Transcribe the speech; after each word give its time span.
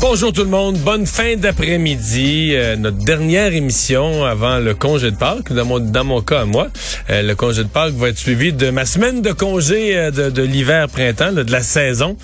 Bonjour 0.00 0.32
tout 0.32 0.44
le 0.44 0.48
monde, 0.48 0.78
bonne 0.78 1.06
fin 1.06 1.34
d'après-midi. 1.36 2.52
Euh, 2.54 2.76
notre 2.76 2.98
dernière 2.98 3.52
émission 3.52 4.24
avant 4.24 4.58
le 4.58 4.72
congé 4.72 5.10
de 5.10 5.16
Pâques, 5.16 5.52
dans 5.52 5.64
mon, 5.64 5.80
dans 5.80 6.04
mon 6.04 6.22
cas 6.22 6.42
à 6.42 6.44
moi. 6.44 6.68
Euh, 7.10 7.22
le 7.22 7.34
congé 7.34 7.64
de 7.64 7.68
Pâques 7.68 7.94
va 7.94 8.10
être 8.10 8.16
suivi 8.18 8.52
de 8.52 8.70
ma 8.70 8.86
semaine 8.86 9.22
de 9.22 9.32
congé 9.32 9.96
euh, 9.96 10.10
de, 10.12 10.30
de 10.30 10.42
l'hiver-printemps, 10.42 11.32
de 11.32 11.50
la 11.50 11.62
saison. 11.62 12.16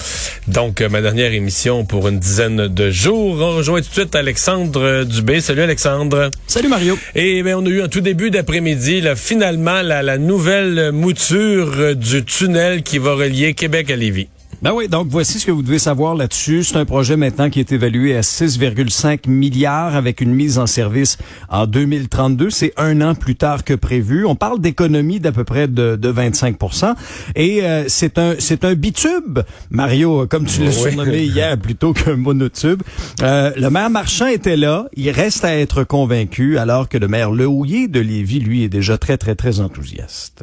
Donc, 0.46 0.82
ma 0.82 1.02
dernière 1.02 1.32
émission 1.32 1.84
pour 1.84 2.06
une 2.06 2.20
dizaine 2.20 2.68
de 2.68 2.90
jours. 2.90 3.38
On 3.40 3.56
rejoint 3.56 3.80
tout 3.80 3.88
de 3.88 3.94
suite 3.94 4.14
Alexandre 4.14 5.02
Dubé. 5.02 5.40
Salut 5.40 5.62
Alexandre. 5.62 6.30
Salut 6.46 6.68
Mario. 6.68 6.96
Et 7.16 7.42
bien, 7.42 7.58
on 7.58 7.66
a 7.66 7.70
eu 7.70 7.82
un 7.82 7.88
tout 7.88 8.02
début 8.02 8.30
d'après-midi, 8.30 9.00
là, 9.00 9.16
finalement, 9.16 9.82
la, 9.82 10.02
la 10.02 10.16
nouvelle 10.16 10.92
mouture 10.92 11.96
du 11.96 12.24
tunnel 12.24 12.84
qui 12.84 12.98
va 12.98 13.14
relier 13.14 13.54
Québec 13.54 13.90
à 13.90 13.96
Lévis. 13.96 14.28
Ben 14.64 14.72
oui, 14.72 14.88
donc 14.88 15.08
voici 15.10 15.38
ce 15.38 15.44
que 15.44 15.50
vous 15.50 15.60
devez 15.60 15.78
savoir 15.78 16.14
là-dessus. 16.14 16.64
C'est 16.64 16.78
un 16.78 16.86
projet 16.86 17.18
maintenant 17.18 17.50
qui 17.50 17.60
est 17.60 17.70
évalué 17.70 18.16
à 18.16 18.22
6,5 18.22 19.28
milliards 19.28 19.94
avec 19.94 20.22
une 20.22 20.32
mise 20.32 20.58
en 20.58 20.66
service 20.66 21.18
en 21.50 21.66
2032. 21.66 22.48
C'est 22.48 22.72
un 22.78 23.02
an 23.02 23.14
plus 23.14 23.36
tard 23.36 23.64
que 23.64 23.74
prévu. 23.74 24.24
On 24.24 24.36
parle 24.36 24.62
d'économie 24.62 25.20
d'à 25.20 25.32
peu 25.32 25.44
près 25.44 25.68
de, 25.68 25.96
de 25.96 26.08
25 26.08 26.56
Et 27.36 27.62
euh, 27.62 27.84
c'est 27.88 28.16
un 28.16 28.36
c'est 28.38 28.64
un 28.64 28.72
bitube, 28.72 29.40
Mario, 29.68 30.26
comme 30.26 30.46
tu 30.46 30.62
l'as 30.62 30.82
oui. 30.82 30.92
surnommé 30.92 31.24
hier, 31.24 31.58
plutôt 31.58 31.92
qu'un 31.92 32.16
monotube. 32.16 32.82
Euh, 33.20 33.52
le 33.58 33.68
maire 33.68 33.90
Marchand 33.90 34.28
était 34.28 34.56
là. 34.56 34.86
Il 34.96 35.10
reste 35.10 35.44
à 35.44 35.54
être 35.54 35.84
convaincu, 35.84 36.56
alors 36.56 36.88
que 36.88 36.96
le 36.96 37.06
maire 37.06 37.32
Lehouillier 37.32 37.86
de 37.86 38.00
Lévis, 38.00 38.40
lui, 38.40 38.62
est 38.62 38.70
déjà 38.70 38.96
très, 38.96 39.18
très, 39.18 39.34
très 39.34 39.60
enthousiaste. 39.60 40.42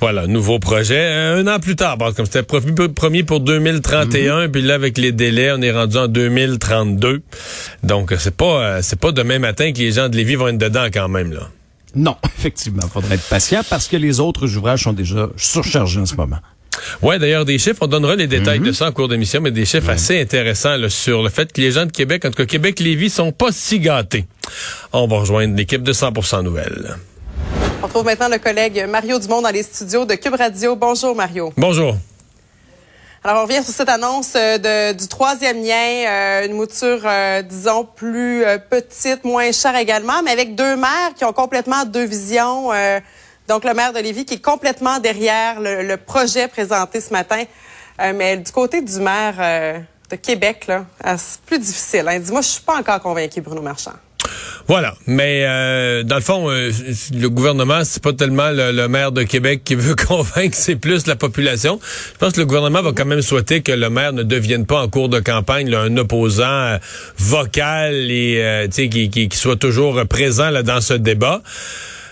Voilà, 0.00 0.26
nouveau 0.26 0.58
projet. 0.58 1.06
Un 1.12 1.46
an 1.46 1.58
plus 1.58 1.76
tard, 1.76 1.96
comme 2.16 2.26
c'était 2.26 2.42
promis 2.42 3.22
pour 3.22 3.40
2031, 3.40 4.06
mm 4.06 4.44
-hmm. 4.44 4.50
puis 4.50 4.62
là 4.62 4.74
avec 4.74 4.98
les 4.98 5.12
délais, 5.12 5.52
on 5.52 5.62
est 5.62 5.72
rendu 5.72 5.96
en 5.96 6.08
2032. 6.08 7.22
Donc 7.82 8.14
c'est 8.18 8.36
pas 8.36 8.82
c'est 8.82 9.00
pas 9.00 9.12
demain 9.12 9.38
matin 9.38 9.72
que 9.72 9.78
les 9.78 9.92
gens 9.92 10.08
de 10.08 10.16
Lévis 10.16 10.36
vont 10.36 10.48
être 10.48 10.58
dedans 10.58 10.86
quand 10.92 11.08
même 11.08 11.32
là. 11.32 11.48
Non, 11.94 12.16
effectivement, 12.38 12.82
il 12.84 12.90
faudrait 12.90 13.14
être 13.14 13.28
patient 13.28 13.62
parce 13.68 13.88
que 13.88 13.96
les 13.96 14.20
autres 14.20 14.56
ouvrages 14.56 14.82
sont 14.82 14.92
déjà 14.92 15.28
surchargés 15.36 16.00
en 16.00 16.06
ce 16.06 16.14
moment. 16.14 16.38
Ouais, 17.00 17.18
d'ailleurs, 17.18 17.46
des 17.46 17.58
chiffres, 17.58 17.78
on 17.80 17.86
donnera 17.86 18.16
les 18.16 18.26
détails 18.26 18.60
mm 18.60 18.64
-hmm. 18.64 18.66
de 18.66 18.72
ça 18.72 18.88
en 18.88 18.92
cours 18.92 19.08
d'émission, 19.08 19.40
mais 19.40 19.50
des 19.50 19.64
chiffres 19.64 19.88
assez 19.90 20.20
intéressants 20.20 20.76
là, 20.76 20.90
sur 20.90 21.22
le 21.22 21.30
fait 21.30 21.50
que 21.52 21.60
les 21.60 21.72
gens 21.72 21.86
de 21.86 21.92
Québec, 21.92 22.24
en 22.24 22.30
tout 22.30 22.36
cas 22.36 22.44
Québec-Lévis, 22.44 23.10
sont 23.10 23.32
pas 23.32 23.50
si 23.50 23.80
gâtés. 23.80 24.26
On 24.92 25.06
va 25.06 25.16
rejoindre 25.20 25.56
l'équipe 25.56 25.82
de 25.82 25.94
100% 25.94 26.42
Nouvelles. 26.42 26.96
On 27.86 27.88
trouve 27.88 28.04
maintenant 28.04 28.28
le 28.28 28.38
collègue 28.38 28.84
Mario 28.88 29.16
Dumont 29.20 29.40
dans 29.40 29.50
les 29.50 29.62
studios 29.62 30.04
de 30.04 30.16
Cube 30.16 30.34
Radio. 30.34 30.74
Bonjour, 30.74 31.14
Mario. 31.14 31.52
Bonjour. 31.56 31.94
Alors, 33.22 33.42
on 33.42 33.46
revient 33.46 33.62
sur 33.62 33.72
cette 33.72 33.88
annonce 33.88 34.32
de, 34.32 34.92
du 34.92 35.06
troisième 35.06 35.62
lien, 35.62 36.04
euh, 36.08 36.46
une 36.46 36.54
mouture, 36.54 37.02
euh, 37.04 37.42
disons, 37.42 37.84
plus 37.84 38.44
euh, 38.44 38.58
petite, 38.58 39.22
moins 39.22 39.52
chère 39.52 39.76
également, 39.76 40.20
mais 40.24 40.32
avec 40.32 40.56
deux 40.56 40.74
maires 40.74 41.14
qui 41.14 41.24
ont 41.24 41.32
complètement 41.32 41.84
deux 41.84 42.06
visions. 42.06 42.70
donc, 43.46 43.62
le 43.62 43.72
maire 43.72 43.92
de 43.92 44.00
Lévis 44.00 44.24
qui 44.24 44.34
est 44.34 44.44
complètement 44.44 44.98
derrière 44.98 45.60
le, 45.60 45.84
le 45.84 45.96
projet 45.96 46.48
présenté 46.48 47.00
ce 47.00 47.12
matin. 47.12 47.44
mais 48.00 48.36
du 48.36 48.50
côté 48.50 48.82
du 48.82 48.98
maire 48.98 49.84
de 50.10 50.16
Québec, 50.16 50.66
là, 50.66 50.86
c'est 51.16 51.40
plus 51.42 51.60
difficile. 51.60 52.08
Hein. 52.08 52.18
Dis-moi, 52.18 52.40
je 52.40 52.48
suis 52.48 52.62
pas 52.62 52.80
encore 52.80 53.00
convaincu, 53.00 53.40
Bruno 53.40 53.62
Marchand. 53.62 53.92
Voilà, 54.68 54.94
mais 55.06 55.44
euh, 55.44 56.02
dans 56.02 56.16
le 56.16 56.22
fond, 56.22 56.50
euh, 56.50 56.70
le 57.14 57.28
gouvernement, 57.28 57.84
c'est 57.84 58.02
pas 58.02 58.12
tellement 58.12 58.50
le, 58.50 58.88
maire 58.88 59.12
de 59.12 59.22
Québec 59.22 59.62
qui 59.64 59.74
veut 59.74 59.94
convaincre, 60.08 60.56
c'est 60.56 60.76
plus 60.76 61.06
la 61.06 61.16
population. 61.16 61.78
Je 62.14 62.18
pense 62.18 62.32
que 62.32 62.40
le 62.40 62.46
gouvernement 62.46 62.82
va 62.82 62.92
quand 62.92 63.04
même 63.04 63.22
souhaiter 63.22 63.62
que 63.62 63.72
le 63.72 63.90
maire 63.90 64.12
ne 64.12 64.22
devienne 64.22 64.66
pas 64.66 64.82
en 64.82 64.88
cours 64.88 65.08
de 65.08 65.20
campagne 65.20 65.72
un 65.74 65.96
opposant 65.96 66.44
euh, 66.44 66.78
vocal 67.18 68.10
et 68.10 68.68
qui, 68.72 68.88
qui, 68.88 69.28
qui, 69.28 69.36
soit 69.36 69.56
toujours 69.56 70.04
présent 70.06 70.50
là, 70.50 70.62
dans 70.62 70.80
ce 70.80 70.94
débat. 70.94 71.42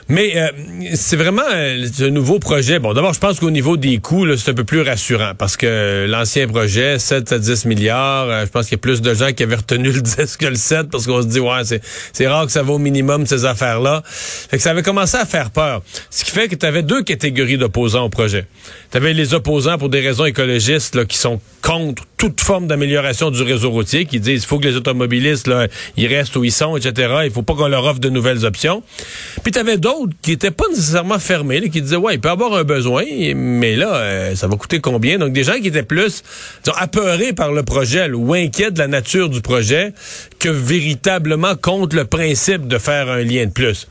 Mais 0.09 0.37
euh, 0.37 0.49
c'est 0.95 1.17
vraiment 1.17 1.43
euh, 1.51 1.87
un 2.01 2.11
nouveau 2.11 2.39
projet. 2.39 2.79
Bon, 2.79 2.93
d'abord, 2.93 3.15
je 3.15 3.21
pense 3.21 3.41
qu'au 3.41 3.51
niveau 3.51 3.77
des 3.77 3.99
coûts, 3.99 4.27
c'est 4.37 4.51
un 4.51 4.55
peu 4.55 4.65
plus 4.65 4.83
rassurant 4.83 5.33
parce 5.37 5.57
que 5.57 6.07
l'ancien 6.09 6.47
projet, 6.47 6.99
7 6.99 7.33
à 7.33 7.39
10 7.39 7.65
milliards, 7.65 8.29
euh, 8.29 8.45
je 8.45 8.51
pense 8.51 8.67
qu'il 8.67 8.73
y 8.73 8.81
a 8.81 8.83
plus 8.83 9.01
de 9.01 9.15
gens 9.15 9.33
qui 9.33 9.43
avaient 9.43 9.57
retenu 9.57 9.91
le 9.93 10.03
10 10.03 10.37
que 10.37 10.47
le 10.47 10.57
7 10.57 10.91
parce 10.91 11.07
qu'on 11.07 11.23
se 11.23 11.27
dit, 11.27 11.41
ouais, 11.41 11.81
c'est 12.13 12.27
rare 12.27 12.47
que 12.47 12.53
ça 12.53 12.63
va 12.63 12.73
au 12.73 12.79
minimum, 12.79 13.27
ces 13.27 13.47
affaires-là. 13.47 14.03
Fait 14.05 14.59
que 14.59 14.63
ça 14.63 14.71
avait 14.71 14.83
commencé 14.83 15.17
à 15.17 15.25
faire 15.25 15.51
peur. 15.51 15.83
Ce 16.11 16.25
qui 16.25 16.31
fait 16.31 16.49
que 16.49 16.55
tu 16.55 16.67
avais 16.67 16.83
deux 16.83 17.03
catégories 17.03 17.57
d'opposants 17.57 18.05
au 18.05 18.11
projet. 18.11 18.47
Tu 18.91 18.99
avais 18.99 19.15
les 19.15 19.33
opposants 19.33 19.79
pour 19.79 19.89
des 19.89 20.01
raisons 20.01 20.27
écologistes 20.27 20.95
là, 20.97 21.07
qui 21.07 21.17
sont 21.17 21.41
contre 21.63 22.05
toute 22.25 22.41
forme 22.41 22.67
d'amélioration 22.67 23.31
du 23.31 23.43
réseau 23.43 23.71
routier, 23.71 24.07
qui 24.07 24.19
disent 24.19 24.41
qu'il 24.41 24.49
faut 24.49 24.59
que 24.59 24.67
les 24.67 24.77
automobilistes, 24.77 25.47
là, 25.47 25.69
ils 25.99 26.07
restent 26.07 26.35
où 26.37 26.43
ils 26.43 26.53
sont, 26.53 26.75
etc. 26.75 27.17
Il 27.27 27.31
faut 27.31 27.43
pas 27.43 27.53
qu'on 27.53 27.69
leur 27.69 27.85
offre 27.85 28.01
de 28.01 28.09
nouvelles 28.09 28.47
options. 28.47 28.83
Puis 29.43 29.53
tu 29.53 29.59
avais 29.59 29.77
d'autres 29.77 30.15
qui 30.23 30.33
étaient 30.33 30.51
pas 30.51 30.65
nécessairement 30.71 31.19
fermés, 31.19 31.61
là, 31.61 31.69
qui 31.69 31.83
disaient, 31.83 31.97
ouais, 31.97 32.15
il 32.15 32.21
peut 32.21 32.31
avoir 32.31 32.55
un 32.55 32.65
besoin, 32.65 33.05
mais 33.35 33.77
là, 33.77 33.95
euh, 33.97 34.35
ça 34.37 34.49
va 34.49 34.57
coûter 34.57 34.81
combien? 34.81 35.19
Donc, 35.19 35.35
des 35.35 35.45
gens 35.45 35.61
qui 35.61 35.69
étaient 35.69 35.83
plus 35.83 36.23
disons, 36.65 36.75
apeurés 36.79 37.35
par 37.35 37.53
le 37.53 37.63
projet 37.63 38.11
ou 38.11 38.33
inquiets 38.33 38.71
de 38.71 38.79
la 38.79 38.89
nature 38.89 39.29
du 39.29 39.43
projet 39.43 39.93
que 40.39 40.49
véritablement 40.49 41.57
contre 41.57 41.95
le 41.95 42.07
principe 42.07 42.67
de 42.67 42.79
faire 42.79 43.11
un 43.11 43.21
lien 43.23 43.45
de 43.45 43.53
plus. 43.53 43.87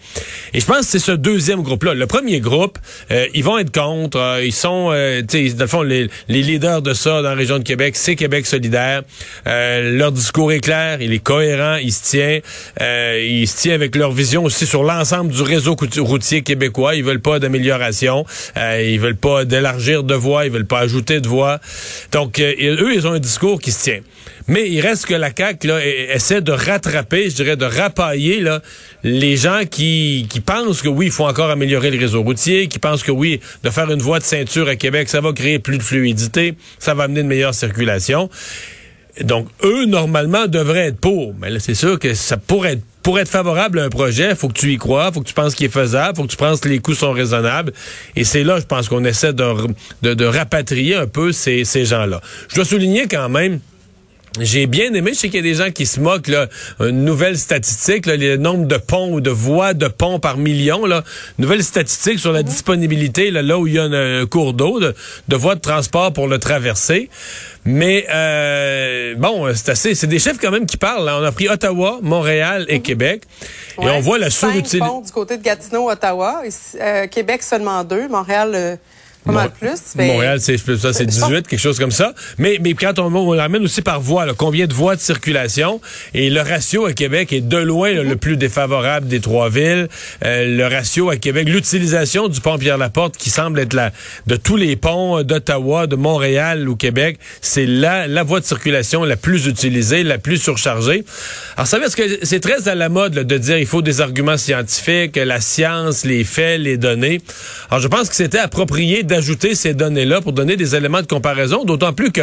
Et 0.55 0.59
je 0.59 0.65
pense 0.65 0.79
que 0.79 0.85
c'est 0.85 0.97
ce 0.97 1.11
deuxième 1.11 1.61
groupe-là. 1.61 1.93
Le 1.93 2.07
premier 2.07 2.39
groupe, 2.39 2.79
euh, 3.11 3.27
ils 3.35 3.43
vont 3.43 3.59
être 3.59 3.71
contre. 3.71 4.17
Euh, 4.17 4.43
ils 4.43 4.53
sont, 4.53 4.91
tu 5.29 5.49
sais, 5.49 5.53
dans 5.53 5.65
le 5.65 5.67
fond, 5.67 5.83
les, 5.83 6.09
les, 6.29 6.41
leaders 6.41 6.81
de 6.81 6.95
ça 6.95 7.21
dans 7.21 7.29
la 7.29 7.35
région 7.35 7.59
de 7.59 7.63
Québec, 7.63 7.95
c'est 7.95 8.15
Québec 8.23 8.45
solidaire. 8.45 9.01
Euh, 9.47 9.97
leur 9.97 10.13
discours 10.13 10.53
est 10.53 10.61
clair, 10.61 11.01
il 11.01 11.11
est 11.11 11.19
cohérent, 11.19 11.75
il 11.75 11.91
se 11.91 12.03
tient. 12.03 12.39
il 12.79 13.45
se 13.47 13.57
tient 13.57 13.73
avec 13.73 13.97
leur 13.97 14.13
vision 14.13 14.45
aussi 14.45 14.65
sur 14.65 14.83
l'ensemble 14.83 15.33
du 15.33 15.41
réseau 15.41 15.75
routier 15.97 16.41
québécois. 16.41 16.95
Ils 16.95 17.03
veulent 17.03 17.19
pas 17.19 17.39
d'amélioration. 17.39 18.25
ils 18.55 18.99
veulent 18.99 19.17
pas 19.17 19.43
d'élargir 19.43 20.03
de 20.03 20.15
voies. 20.15 20.45
Ils 20.45 20.51
veulent 20.51 20.65
pas 20.65 20.79
ajouter 20.79 21.19
de 21.19 21.27
voies. 21.27 21.59
Donc, 22.13 22.39
eux, 22.39 22.93
ils 22.95 23.05
ont 23.05 23.11
un 23.11 23.19
discours 23.19 23.59
qui 23.59 23.73
se 23.73 23.83
tient. 23.83 23.99
Mais 24.47 24.69
il 24.69 24.81
reste 24.81 25.05
que 25.05 25.13
la 25.13 25.29
CAQ 25.35 25.67
là, 25.67 25.85
essaie 25.85 26.41
de 26.41 26.51
rattraper, 26.51 27.29
je 27.29 27.35
dirais, 27.35 27.55
de 27.55 27.65
rapailler 27.65 28.41
là, 28.41 28.61
les 29.03 29.37
gens 29.37 29.61
qui, 29.69 30.27
qui 30.29 30.41
pensent 30.41 30.81
que 30.81 30.89
oui, 30.89 31.07
il 31.07 31.11
faut 31.11 31.25
encore 31.25 31.49
améliorer 31.49 31.91
le 31.91 31.99
réseau 31.99 32.21
routier, 32.21 32.67
qui 32.67 32.79
pensent 32.79 33.03
que 33.03 33.11
oui, 33.11 33.39
de 33.63 33.69
faire 33.69 33.89
une 33.91 34.01
voie 34.01 34.19
de 34.19 34.23
ceinture 34.23 34.67
à 34.67 34.75
Québec, 34.75 35.09
ça 35.09 35.21
va 35.21 35.33
créer 35.33 35.59
plus 35.59 35.77
de 35.77 35.83
fluidité, 35.83 36.55
ça 36.79 36.93
va 36.93 37.03
amener 37.03 37.21
une 37.21 37.27
meilleure 37.27 37.53
circulation. 37.53 38.29
Donc, 39.21 39.47
eux, 39.63 39.85
normalement, 39.85 40.47
devraient 40.47 40.87
être 40.87 40.99
pour. 40.99 41.35
Mais 41.39 41.49
là, 41.49 41.59
c'est 41.59 41.75
sûr 41.75 41.99
que 41.99 42.13
ça 42.13 42.37
pourrait 42.37 42.73
être 42.73 42.83
pour 43.03 43.19
être 43.19 43.27
favorable 43.27 43.79
à 43.79 43.83
un 43.83 43.89
projet, 43.89 44.33
faut 44.33 44.47
que 44.47 44.53
tu 44.53 44.71
y 44.71 44.77
crois, 44.77 45.11
faut 45.11 45.19
que 45.19 45.27
tu 45.27 45.33
penses 45.33 45.55
qu'il 45.55 45.65
est 45.65 45.69
faisable, 45.69 46.15
faut 46.15 46.23
que 46.23 46.31
tu 46.31 46.37
penses 46.37 46.61
que 46.61 46.69
les 46.69 46.79
coûts 46.79 46.95
sont 46.95 47.11
raisonnables. 47.11 47.73
Et 48.15 48.23
c'est 48.23 48.45
là, 48.45 48.61
je 48.61 48.65
pense 48.65 48.87
qu'on 48.87 49.03
essaie 49.03 49.33
de, 49.33 49.43
de, 50.01 50.13
de, 50.13 50.25
rapatrier 50.25 50.95
un 50.95 51.05
peu 51.05 51.33
ces, 51.33 51.65
ces 51.65 51.83
gens-là. 51.83 52.21
Je 52.47 52.55
dois 52.55 52.63
souligner 52.63 53.07
quand 53.09 53.27
même 53.27 53.59
j'ai 54.39 54.65
bien 54.65 54.93
aimé, 54.93 55.11
je 55.13 55.19
sais 55.19 55.29
qu'il 55.29 55.45
y 55.45 55.49
a 55.49 55.51
des 55.51 55.63
gens 55.63 55.71
qui 55.71 55.85
se 55.85 55.99
moquent, 55.99 56.27
là, 56.27 56.47
une 56.79 57.05
nouvelle 57.05 57.37
statistique, 57.37 58.05
là, 58.05 58.15
le 58.15 58.37
nombre 58.37 58.65
de 58.65 58.77
ponts 58.77 59.11
ou 59.11 59.21
de 59.21 59.29
voies 59.29 59.73
de 59.73 59.87
ponts 59.87 60.19
par 60.19 60.37
million, 60.37 60.85
là, 60.85 61.03
nouvelle 61.37 61.63
statistique 61.63 62.19
sur 62.19 62.31
la 62.31 62.41
disponibilité, 62.41 63.29
là, 63.29 63.41
là 63.41 63.59
où 63.59 63.67
il 63.67 63.73
y 63.73 63.79
a 63.79 63.83
un, 63.83 64.21
un 64.21 64.25
cours 64.25 64.53
d'eau, 64.53 64.79
de, 64.79 64.95
de 65.27 65.35
voies 65.35 65.55
de 65.55 65.59
transport 65.61 66.13
pour 66.13 66.27
le 66.27 66.39
traverser. 66.39 67.09
Mais 67.65 68.05
euh, 68.09 69.15
bon, 69.15 69.53
c'est 69.55 69.69
assez, 69.69 69.95
c'est 69.95 70.07
des 70.07 70.19
chiffres 70.19 70.39
quand 70.41 70.51
même 70.51 70.65
qui 70.65 70.77
parlent. 70.77 71.05
Là. 71.05 71.19
On 71.19 71.23
a 71.23 71.31
pris 71.31 71.47
Ottawa, 71.47 71.99
Montréal 72.01 72.65
et 72.67 72.81
Québec, 72.81 73.23
ouais, 73.77 73.85
et 73.85 73.89
on 73.89 73.99
voit 73.99 74.17
la 74.17 74.29
sous-utilisation. 74.29 75.01
du 75.01 75.11
côté 75.11 75.37
de 75.37 75.43
Gatineau, 75.43 75.89
Ottawa, 75.89 76.41
et, 76.45 76.49
euh, 76.81 77.07
Québec 77.07 77.43
seulement 77.43 77.83
deux, 77.83 78.07
Montréal. 78.07 78.51
Euh 78.55 78.75
Pas 79.25 79.31
mal 79.31 79.51
plus. 79.51 79.79
mais- 79.95 80.07
Montréal, 80.07 80.39
c'est 80.41 80.57
ça, 80.57 80.93
c'est 80.93 81.03
Je 81.05 81.09
18, 81.09 81.47
quelque 81.47 81.59
chose 81.59 81.79
comme 81.79 81.91
ça. 81.91 82.13
Mais, 82.37 82.57
mais 82.61 82.73
quand 82.73 82.99
on, 82.99 83.13
on 83.15 83.33
l'amène 83.33 83.63
aussi 83.63 83.81
par 83.81 84.01
voie, 84.01 84.25
là, 84.25 84.33
combien 84.35 84.67
de 84.67 84.73
voies 84.73 84.95
de 84.95 85.01
circulation? 85.01 85.79
Et 86.13 86.29
le 86.29 86.41
ratio 86.41 86.85
à 86.85 86.93
Québec 86.93 87.31
est 87.33 87.41
de 87.41 87.57
loin 87.57 87.93
là, 87.93 88.03
le 88.03 88.15
plus 88.15 88.37
défavorable 88.37 89.07
des 89.07 89.19
trois 89.21 89.49
villes. 89.49 89.87
Euh, 90.25 90.57
le 90.57 90.67
ratio 90.67 91.09
à 91.09 91.17
Québec, 91.17 91.47
l'utilisation 91.49 92.27
du 92.27 92.41
pont 92.41 92.57
Pierre-Laporte 92.57 93.17
qui 93.17 93.29
semble 93.29 93.59
être 93.59 93.73
la 93.73 93.91
de 94.27 94.35
tous 94.35 94.55
les 94.57 94.75
ponts 94.75 95.21
d'Ottawa, 95.23 95.87
de 95.87 95.95
Montréal 95.95 96.67
ou 96.67 96.75
Québec, 96.75 97.17
c'est 97.41 97.65
la 97.65 98.07
la 98.07 98.23
voie 98.23 98.39
de 98.39 98.45
circulation 98.45 99.03
la 99.03 99.15
plus 99.15 99.47
utilisée, 99.47 100.03
la 100.03 100.17
plus 100.17 100.37
surchargée. 100.37 101.03
Alors, 101.55 101.67
ça 101.67 101.79
veut 101.79 101.87
dire 101.87 101.95
que 101.95 102.25
c'est 102.25 102.39
très 102.39 102.67
à 102.67 102.75
la 102.75 102.89
mode 102.89 103.15
là, 103.15 103.23
de 103.23 103.37
dire 103.37 103.57
il 103.57 103.65
faut 103.65 103.81
des 103.81 104.01
arguments 104.01 104.37
scientifiques, 104.37 105.15
la 105.15 105.39
science, 105.41 106.03
les 106.05 106.23
faits, 106.23 106.59
les 106.59 106.77
données. 106.77 107.21
Alors, 107.69 107.81
je 107.81 107.87
pense 107.87 108.09
que 108.09 108.15
c'était 108.15 108.39
approprié 108.39 109.03
d'ajouter 109.13 109.53
ces 109.53 109.75
données-là 109.75 110.21
pour 110.21 110.33
donner 110.33 110.55
des 110.55 110.75
éléments 110.75 111.03
de 111.03 111.07
comparaison, 111.07 111.65
d'autant 111.65 111.93
plus 111.93 112.11
que 112.11 112.21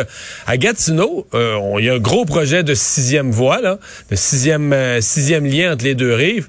à 0.49 0.57
Gatineau, 0.57 1.25
euh, 1.35 1.57
il 1.79 1.85
y 1.85 1.89
a 1.89 1.95
un 1.95 1.99
gros 1.99 2.25
projet 2.25 2.65
de 2.65 2.75
sixième 2.75 3.31
voie, 3.31 3.61
là, 3.61 3.79
de 4.11 4.17
sixième, 4.17 4.73
euh, 4.73 5.01
sixième 5.01 5.47
lien 5.47 5.73
entre 5.73 5.85
les 5.85 5.95
deux 5.95 6.13
rives. 6.13 6.49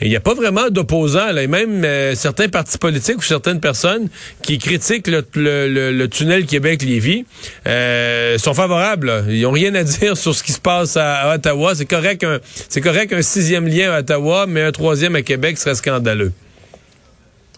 Il 0.00 0.08
n'y 0.08 0.16
a 0.16 0.20
pas 0.20 0.34
vraiment 0.34 0.70
d'opposants, 0.70 1.30
là, 1.30 1.40
et 1.40 1.46
même 1.46 1.84
euh, 1.84 2.16
certains 2.16 2.48
partis 2.48 2.78
politiques 2.78 3.18
ou 3.18 3.22
certaines 3.22 3.60
personnes 3.60 4.08
qui 4.42 4.58
critiquent 4.58 5.06
le, 5.06 6.06
tunnel 6.06 6.46
Québec-Lévis 6.46 7.24
sont 7.64 8.54
favorables. 8.54 9.24
Ils 9.28 9.46
ont 9.46 9.52
rien 9.52 9.72
à 9.76 9.84
dire 10.00 10.16
sur 10.16 10.34
ce 10.34 10.42
qui 10.42 10.52
se 10.52 10.60
passe 10.60 10.96
à, 10.96 11.32
Ottawa. 11.32 11.76
C'est 11.76 11.86
correct, 11.86 12.26
c'est 12.68 12.80
correct 12.80 13.22
sixième 13.22 13.68
lien 13.68 13.92
à 13.92 14.00
Ottawa, 14.00 14.46
mais 14.48 14.62
un 14.62 14.72
troisième 14.72 15.14
à 15.14 15.22
Québec 15.22 15.58
serait 15.58 15.76
scandaleux. 15.76 16.32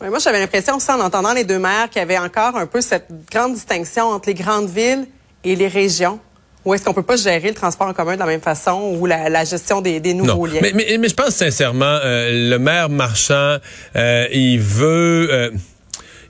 Ouais, 0.00 0.10
moi, 0.10 0.18
j'avais 0.20 0.38
l'impression 0.38 0.76
aussi, 0.76 0.90
en 0.90 1.00
entendant 1.00 1.32
les 1.32 1.44
deux 1.44 1.58
maires, 1.58 1.88
qu'il 1.90 1.98
y 1.98 2.02
avait 2.02 2.18
encore 2.18 2.56
un 2.56 2.66
peu 2.66 2.80
cette 2.80 3.06
grande 3.32 3.54
distinction 3.54 4.04
entre 4.08 4.28
les 4.28 4.34
grandes 4.34 4.68
villes 4.70 5.06
et 5.44 5.56
les 5.56 5.66
régions. 5.68 6.20
Ou 6.64 6.74
est-ce 6.74 6.84
qu'on 6.84 6.92
peut 6.94 7.02
pas 7.02 7.16
gérer 7.16 7.48
le 7.48 7.54
transport 7.54 7.88
en 7.88 7.92
commun 7.94 8.14
de 8.14 8.18
la 8.20 8.26
même 8.26 8.40
façon 8.40 8.96
ou 9.00 9.06
la, 9.06 9.28
la 9.28 9.44
gestion 9.44 9.80
des, 9.80 10.00
des 10.00 10.12
nouveaux 10.14 10.46
Non, 10.46 10.52
liens? 10.52 10.60
mais, 10.62 10.72
mais, 10.74 10.98
mais 10.98 11.08
je 11.08 11.14
pense 11.14 11.30
sincèrement, 11.30 11.98
euh, 12.04 12.50
le 12.50 12.58
maire 12.58 12.90
marchand, 12.90 13.56
euh, 13.96 14.26
il 14.32 14.60
veut... 14.60 15.28
euh, 15.32 15.50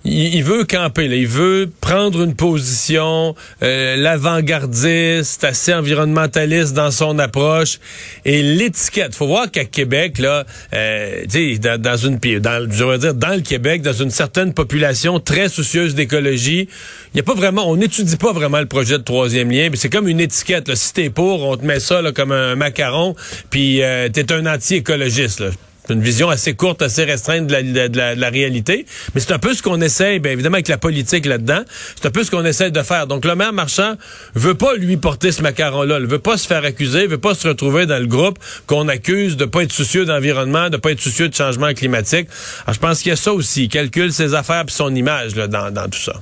il, 0.05 0.43
veut 0.43 0.65
camper, 0.65 1.09
là. 1.09 1.17
il 1.17 1.27
veut 1.27 1.71
prendre 1.81 2.23
une 2.23 2.35
position 2.35 3.35
euh, 3.63 3.97
l'avant-gardiste, 3.97 5.45
assez 5.45 5.75
environnementaliste 5.75 6.75
dans 6.75 6.91
son 6.91 7.19
approche. 7.19 7.79
Et 8.25 8.43
l'étiquette, 8.43 9.15
faut 9.15 9.27
voir 9.27 9.51
qu'à 9.51 9.65
Québec, 9.65 10.19
là, 10.19 10.45
euh, 10.73 11.25
dans, 11.61 11.81
dans 11.81 11.97
une, 11.97 12.19
dans, 12.39 12.71
je 12.71 12.97
dire, 12.97 13.15
dans 13.15 13.35
le 13.35 13.41
Québec, 13.41 13.83
dans 13.83 13.93
une 13.93 14.11
certaine 14.11 14.55
population 14.55 15.21
très 15.21 15.49
soucieuse 15.49 15.95
d'écologie, 15.95 16.69
il 17.15 17.17
y 17.17 17.21
a 17.21 17.23
pas 17.25 17.35
vraiment, 17.35 17.69
on 17.69 17.77
n'étudie 17.77 18.17
pas 18.17 18.33
vraiment 18.33 18.61
le 18.61 18.67
projet 18.67 18.99
de 18.99 19.03
troisième 19.03 19.51
lien. 19.51 19.69
puis 19.69 19.79
C'est 19.79 19.91
comme 19.91 20.09
une 20.09 20.21
étiquette. 20.21 20.69
Là. 20.69 20.77
Si 20.77 20.93
t'es 20.93 21.11
pour, 21.11 21.43
on 21.43 21.57
te 21.57 21.65
met 21.65 21.81
ça 21.81 22.01
comme 22.15 22.33
un 22.33 22.55
macaron, 22.55 23.15
puis 23.51 23.83
euh, 23.83 24.09
t'es 24.09 24.33
un 24.33 24.47
anti-écologiste. 24.47 25.43
C'est 25.89 25.95
une 25.95 26.03
vision 26.03 26.29
assez 26.29 26.55
courte, 26.55 26.83
assez 26.83 27.05
restreinte 27.05 27.47
de 27.47 27.53
la, 27.53 27.63
de 27.63 27.97
la- 27.97 28.15
de 28.15 28.21
la 28.21 28.29
réalité. 28.29 28.85
Mais 29.15 29.21
c'est 29.23 29.33
un 29.33 29.39
peu 29.39 29.55
ce 29.55 29.63
qu'on 29.63 29.81
essaie, 29.81 30.19
bien 30.19 30.33
évidemment, 30.33 30.57
avec 30.57 30.69
la 30.69 30.77
politique 30.77 31.25
là-dedans. 31.25 31.63
C'est 31.97 32.07
un 32.07 32.11
peu 32.11 32.25
ce 32.25 32.31
qu'on 32.31 32.45
essaie 32.45 32.71
de 32.71 32.83
faire. 32.83 33.07
Donc, 33.07 33.25
le 33.25 33.35
maire 33.35 33.53
marchand 33.55 33.95
veut 34.35 34.55
pas 34.55 34.75
lui 34.75 34.99
porter 34.99 35.33
ce 35.33 35.41
macaron-là. 35.43 35.99
Il 36.01 36.07
veut 36.07 36.19
pas 36.19 36.37
se 36.37 36.47
faire 36.47 36.63
accuser, 36.65 37.05
il 37.05 37.09
veut 37.09 37.17
pas 37.19 37.35
se 37.35 37.49
retrouver 37.49 37.87
dans 37.87 37.99
le 37.99 38.07
groupe 38.07 38.39
qu'on 38.67 38.87
accuse 38.89 39.37
de 39.39 39.47
pas 39.47 39.63
être 39.63 39.73
soucieux 39.73 40.05
d'environnement, 40.05 40.69
de 40.69 40.77
pas 40.77 40.91
être 40.91 41.01
soucieux 41.01 41.29
de 41.31 41.35
changement 41.35 41.73
climatique. 41.73 42.29
Alors, 42.67 42.75
je 42.75 42.81
pense 42.81 43.01
qu'il 43.01 43.09
y 43.11 43.13
a 43.13 43.17
ça 43.17 43.33
aussi. 43.33 43.65
Il 43.65 43.69
calcule 43.69 44.13
ses 44.13 44.35
affaires 44.35 44.65
puis 44.67 44.75
son 44.75 44.95
image 44.95 45.37
là, 45.37 45.47
dans, 45.47 45.71
dans 45.71 45.89
tout 45.89 45.99
ça. 45.99 46.13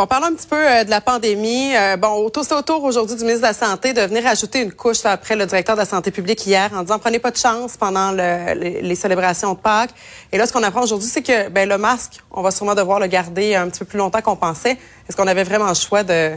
Bon, 0.00 0.06
parlons 0.06 0.28
un 0.28 0.32
petit 0.34 0.46
peu 0.46 0.56
euh, 0.56 0.82
de 0.84 0.88
la 0.88 1.02
pandémie. 1.02 1.76
Euh, 1.76 1.98
bon, 1.98 2.26
c'est 2.42 2.54
autour 2.54 2.82
aujourd'hui 2.84 3.16
du 3.16 3.22
ministre 3.22 3.42
de 3.42 3.48
la 3.48 3.52
Santé 3.52 3.92
de 3.92 4.00
venir 4.00 4.26
ajouter 4.26 4.62
une 4.62 4.72
couche 4.72 5.02
là, 5.02 5.10
après 5.10 5.36
le 5.36 5.44
directeur 5.44 5.74
de 5.76 5.80
la 5.80 5.84
Santé 5.86 6.10
publique 6.10 6.46
hier 6.46 6.70
en 6.74 6.80
disant 6.84 6.98
prenez 6.98 7.18
pas 7.18 7.30
de 7.30 7.36
chance 7.36 7.76
pendant 7.76 8.10
le- 8.10 8.54
les, 8.58 8.80
les 8.80 8.94
célébrations 8.94 9.52
de 9.52 9.58
Pâques. 9.58 9.90
Et 10.32 10.38
là, 10.38 10.46
ce 10.46 10.54
qu'on 10.54 10.62
apprend 10.62 10.80
aujourd'hui, 10.84 11.06
c'est 11.06 11.20
que 11.20 11.50
ben, 11.50 11.68
le 11.68 11.76
masque, 11.76 12.20
on 12.30 12.40
va 12.40 12.50
sûrement 12.50 12.74
devoir 12.74 12.98
le 12.98 13.08
garder 13.08 13.54
un 13.54 13.68
petit 13.68 13.80
peu 13.80 13.84
plus 13.84 13.98
longtemps 13.98 14.22
qu'on 14.22 14.36
pensait. 14.36 14.78
Est-ce 15.06 15.14
qu'on 15.18 15.26
avait 15.26 15.44
vraiment 15.44 15.68
le 15.68 15.74
choix 15.74 16.02
de 16.02 16.30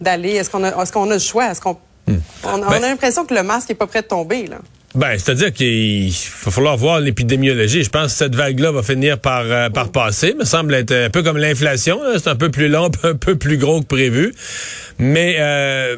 d'aller? 0.00 0.30
Est-ce 0.32 0.50
qu'on 0.50 0.64
a, 0.64 0.82
est-ce 0.82 0.90
qu'on 0.90 1.08
a 1.08 1.14
le 1.14 1.20
choix? 1.20 1.44
Est-ce 1.52 1.60
qu'on 1.60 1.78
on, 2.08 2.14
on 2.54 2.58
Ben- 2.58 2.82
a 2.82 2.88
l'impression 2.88 3.24
que 3.24 3.34
le 3.34 3.44
masque 3.44 3.70
est 3.70 3.76
pas 3.76 3.86
prêt 3.86 4.02
de 4.02 4.08
tomber, 4.08 4.48
là. 4.48 4.56
Ben, 4.96 5.18
c'est-à-dire 5.18 5.52
qu'il 5.52 6.10
va 6.44 6.50
falloir 6.50 6.76
voir 6.78 7.00
l'épidémiologie. 7.00 7.84
Je 7.84 7.90
pense 7.90 8.12
que 8.12 8.18
cette 8.18 8.34
vague-là 8.34 8.72
va 8.72 8.82
finir 8.82 9.18
par, 9.18 9.42
euh, 9.44 9.68
par 9.68 9.92
passer. 9.92 10.34
Me 10.38 10.44
semble 10.46 10.72
être 10.72 10.92
un 10.92 11.10
peu 11.10 11.22
comme 11.22 11.36
l'inflation. 11.36 12.00
C'est 12.14 12.28
un 12.28 12.34
peu 12.34 12.50
plus 12.50 12.68
long, 12.68 12.90
un 13.02 13.14
peu 13.14 13.36
plus 13.36 13.58
gros 13.58 13.82
que 13.82 13.86
prévu. 13.86 14.34
Mais 14.98 15.36
euh, 15.38 15.96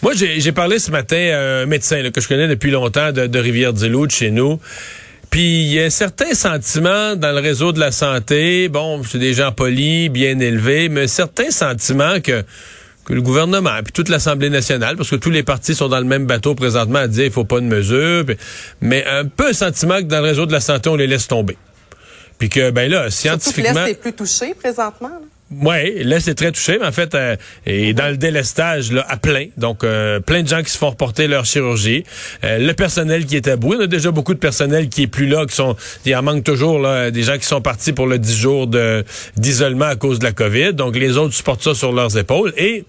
moi, 0.00 0.12
j'ai 0.14 0.52
parlé 0.52 0.78
ce 0.78 0.92
matin 0.92 1.16
à 1.16 1.62
un 1.62 1.66
médecin 1.66 2.02
là, 2.02 2.12
que 2.12 2.20
je 2.20 2.28
connais 2.28 2.46
depuis 2.46 2.70
longtemps 2.70 3.10
de, 3.10 3.26
de 3.26 3.38
Rivière-du-Loup, 3.40 4.06
de 4.06 4.12
chez 4.12 4.30
nous. 4.30 4.60
Puis 5.30 5.62
il 5.62 5.72
y 5.72 5.80
a 5.80 5.86
un 5.86 5.90
certain 5.90 6.32
sentiment 6.34 7.16
dans 7.16 7.32
le 7.32 7.40
réseau 7.40 7.72
de 7.72 7.80
la 7.80 7.90
santé. 7.90 8.68
Bon, 8.68 9.02
c'est 9.02 9.18
des 9.18 9.34
gens 9.34 9.50
polis, 9.50 10.08
bien 10.08 10.38
élevés, 10.38 10.88
mais 10.88 11.02
un 11.02 11.08
certain 11.08 11.50
sentiment 11.50 12.20
que 12.20 12.44
que 13.04 13.12
le 13.12 13.22
gouvernement, 13.22 13.82
puis 13.82 13.92
toute 13.92 14.08
l'Assemblée 14.08 14.50
nationale, 14.50 14.96
parce 14.96 15.10
que 15.10 15.16
tous 15.16 15.30
les 15.30 15.42
partis 15.42 15.74
sont 15.74 15.88
dans 15.88 15.98
le 15.98 16.04
même 16.04 16.26
bateau 16.26 16.54
présentement 16.54 17.00
à 17.00 17.08
dire 17.08 17.24
il 17.26 17.30
faut 17.32 17.44
pas 17.44 17.60
de 17.60 17.66
mesures, 17.66 18.24
puis- 18.26 18.36
mais 18.80 19.04
un 19.06 19.26
peu 19.26 19.48
un 19.48 19.52
sentiment 19.52 19.98
que 19.98 20.04
dans 20.04 20.20
le 20.20 20.28
réseau 20.28 20.46
de 20.46 20.52
la 20.52 20.60
santé, 20.60 20.88
on 20.88 20.96
les 20.96 21.06
laisse 21.06 21.28
tomber. 21.28 21.56
Puis 22.38 22.48
que, 22.48 22.70
ben 22.70 22.90
là, 22.90 23.10
Surtout 23.10 23.36
que 23.38 23.42
scientifiquement... 23.44 23.84
l'Est 23.84 23.90
est 23.92 24.00
plus 24.00 24.12
touché 24.12 24.54
présentement. 24.54 25.08
là. 25.08 25.20
Oui, 25.62 26.02
là, 26.04 26.20
c'est 26.20 26.34
très 26.34 26.52
touché, 26.52 26.78
mais 26.80 26.86
en 26.86 26.92
fait, 26.92 27.14
euh, 27.14 27.36
et 27.66 27.92
dans 27.92 28.08
le 28.08 28.16
délestage, 28.16 28.92
là, 28.92 29.04
à 29.08 29.16
plein. 29.16 29.46
Donc, 29.56 29.84
euh, 29.84 30.20
plein 30.20 30.42
de 30.42 30.48
gens 30.48 30.62
qui 30.62 30.70
se 30.70 30.78
font 30.78 30.90
reporter 30.90 31.26
leur 31.26 31.44
chirurgie. 31.44 32.04
Euh, 32.44 32.58
le 32.58 32.72
personnel 32.72 33.26
qui 33.26 33.36
est 33.36 33.48
à 33.48 33.56
bout. 33.56 33.74
On 33.74 33.80
a 33.80 33.86
déjà 33.86 34.10
beaucoup 34.10 34.34
de 34.34 34.38
personnel 34.38 34.88
qui 34.88 35.02
est 35.02 35.06
plus 35.06 35.26
là, 35.26 35.46
qui 35.46 35.54
sont... 35.54 35.76
Il 36.04 36.14
en 36.16 36.22
manque 36.22 36.44
toujours, 36.44 36.78
là, 36.78 37.10
des 37.10 37.22
gens 37.22 37.38
qui 37.38 37.46
sont 37.46 37.60
partis 37.60 37.92
pour 37.92 38.06
le 38.06 38.18
10 38.18 38.36
jours 38.36 38.70
d'isolement 39.36 39.86
à 39.86 39.96
cause 39.96 40.18
de 40.18 40.24
la 40.24 40.32
COVID. 40.32 40.74
Donc, 40.74 40.96
les 40.96 41.16
autres 41.16 41.34
supportent 41.34 41.62
ça 41.62 41.74
sur 41.74 41.92
leurs 41.92 42.16
épaules. 42.16 42.52
Et... 42.56 42.84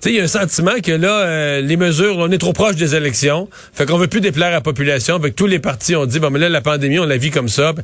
Tu 0.00 0.08
sais, 0.08 0.14
il 0.14 0.16
y 0.16 0.20
a 0.20 0.24
un 0.24 0.28
sentiment 0.28 0.80
que 0.82 0.92
là, 0.92 1.26
euh, 1.26 1.60
les 1.60 1.76
mesures, 1.76 2.16
on 2.16 2.30
est 2.30 2.38
trop 2.38 2.54
proche 2.54 2.74
des 2.74 2.94
élections. 2.94 3.50
Fait 3.74 3.84
qu'on 3.84 3.98
veut 3.98 4.06
plus 4.06 4.22
déplaire 4.22 4.48
à 4.48 4.52
la 4.52 4.60
population. 4.62 5.20
Fait 5.20 5.30
que 5.30 5.34
tous 5.34 5.46
les 5.46 5.58
partis 5.58 5.94
ont 5.94 6.06
dit, 6.06 6.18
bon, 6.18 6.30
mais 6.30 6.38
là, 6.38 6.48
la 6.48 6.62
pandémie, 6.62 6.98
on 6.98 7.04
la 7.04 7.18
vit 7.18 7.30
comme 7.30 7.50
ça. 7.50 7.74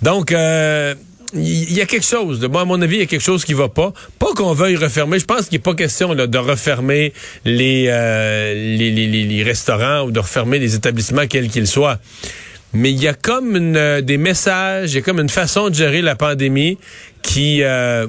Donc, 0.00 0.30
euh, 0.30 0.94
il 1.34 1.72
y, 1.72 1.80
a 1.82 1.86
quelque 1.86 2.06
chose. 2.06 2.40
De, 2.40 2.46
moi, 2.46 2.62
à 2.62 2.64
mon 2.64 2.80
avis, 2.80 2.96
il 2.96 3.00
y 3.00 3.02
a 3.02 3.06
quelque 3.06 3.20
chose 3.22 3.44
qui 3.44 3.52
va 3.52 3.68
pas. 3.68 3.92
Pas 4.18 4.32
qu'on 4.34 4.54
veuille 4.54 4.76
refermer. 4.76 5.18
Je 5.18 5.26
pense 5.26 5.48
qu'il 5.48 5.58
n'est 5.58 5.62
pas 5.62 5.74
question 5.74 6.14
de 6.14 6.38
refermer 6.38 7.12
les, 7.44 7.86
euh, 7.88 8.54
les, 8.54 8.90
les, 8.90 9.24
les- 9.24 9.42
restaurants 9.42 10.04
ou 10.04 10.10
de 10.10 10.20
refermer 10.20 10.58
les 10.58 10.74
établissements, 10.74 11.26
quels 11.26 11.48
qu'ils 11.48 11.66
soient. 11.66 11.98
Mais 12.72 12.92
il 12.92 13.02
y 13.02 13.08
a 13.08 13.14
comme 13.14 13.56
euh, 13.76 14.00
des 14.00 14.16
messages, 14.18 14.92
il 14.92 14.96
y 14.96 14.98
a 14.98 15.02
comme 15.02 15.20
une 15.20 15.28
façon 15.28 15.68
de 15.68 15.74
gérer 15.74 16.02
la 16.02 16.16
pandémie 16.16 16.78
qui... 17.22 17.62
euh, 17.62 18.06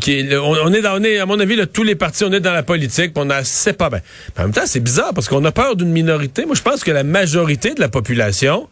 qui 0.00 0.28
on, 0.32 0.72
est 0.72 0.80
dans, 0.80 1.00
on 1.00 1.04
est, 1.04 1.18
à 1.18 1.26
mon 1.26 1.38
avis, 1.40 1.56
là, 1.56 1.66
tous 1.66 1.82
les 1.82 1.94
partis, 1.94 2.24
on 2.24 2.32
est 2.32 2.40
dans 2.40 2.52
la 2.52 2.62
politique, 2.62 3.12
on 3.16 3.30
a 3.30 3.44
c'est 3.44 3.72
pas 3.72 3.90
bien. 3.90 4.00
En 4.38 4.42
même 4.42 4.52
temps, 4.52 4.62
c'est 4.66 4.80
bizarre 4.80 5.12
parce 5.14 5.28
qu'on 5.28 5.44
a 5.44 5.52
peur 5.52 5.76
d'une 5.76 5.90
minorité. 5.90 6.44
Moi, 6.44 6.54
je 6.54 6.62
pense 6.62 6.84
que 6.84 6.90
la 6.90 7.04
majorité 7.04 7.74
de 7.74 7.80
la 7.80 7.88
population 7.88 8.68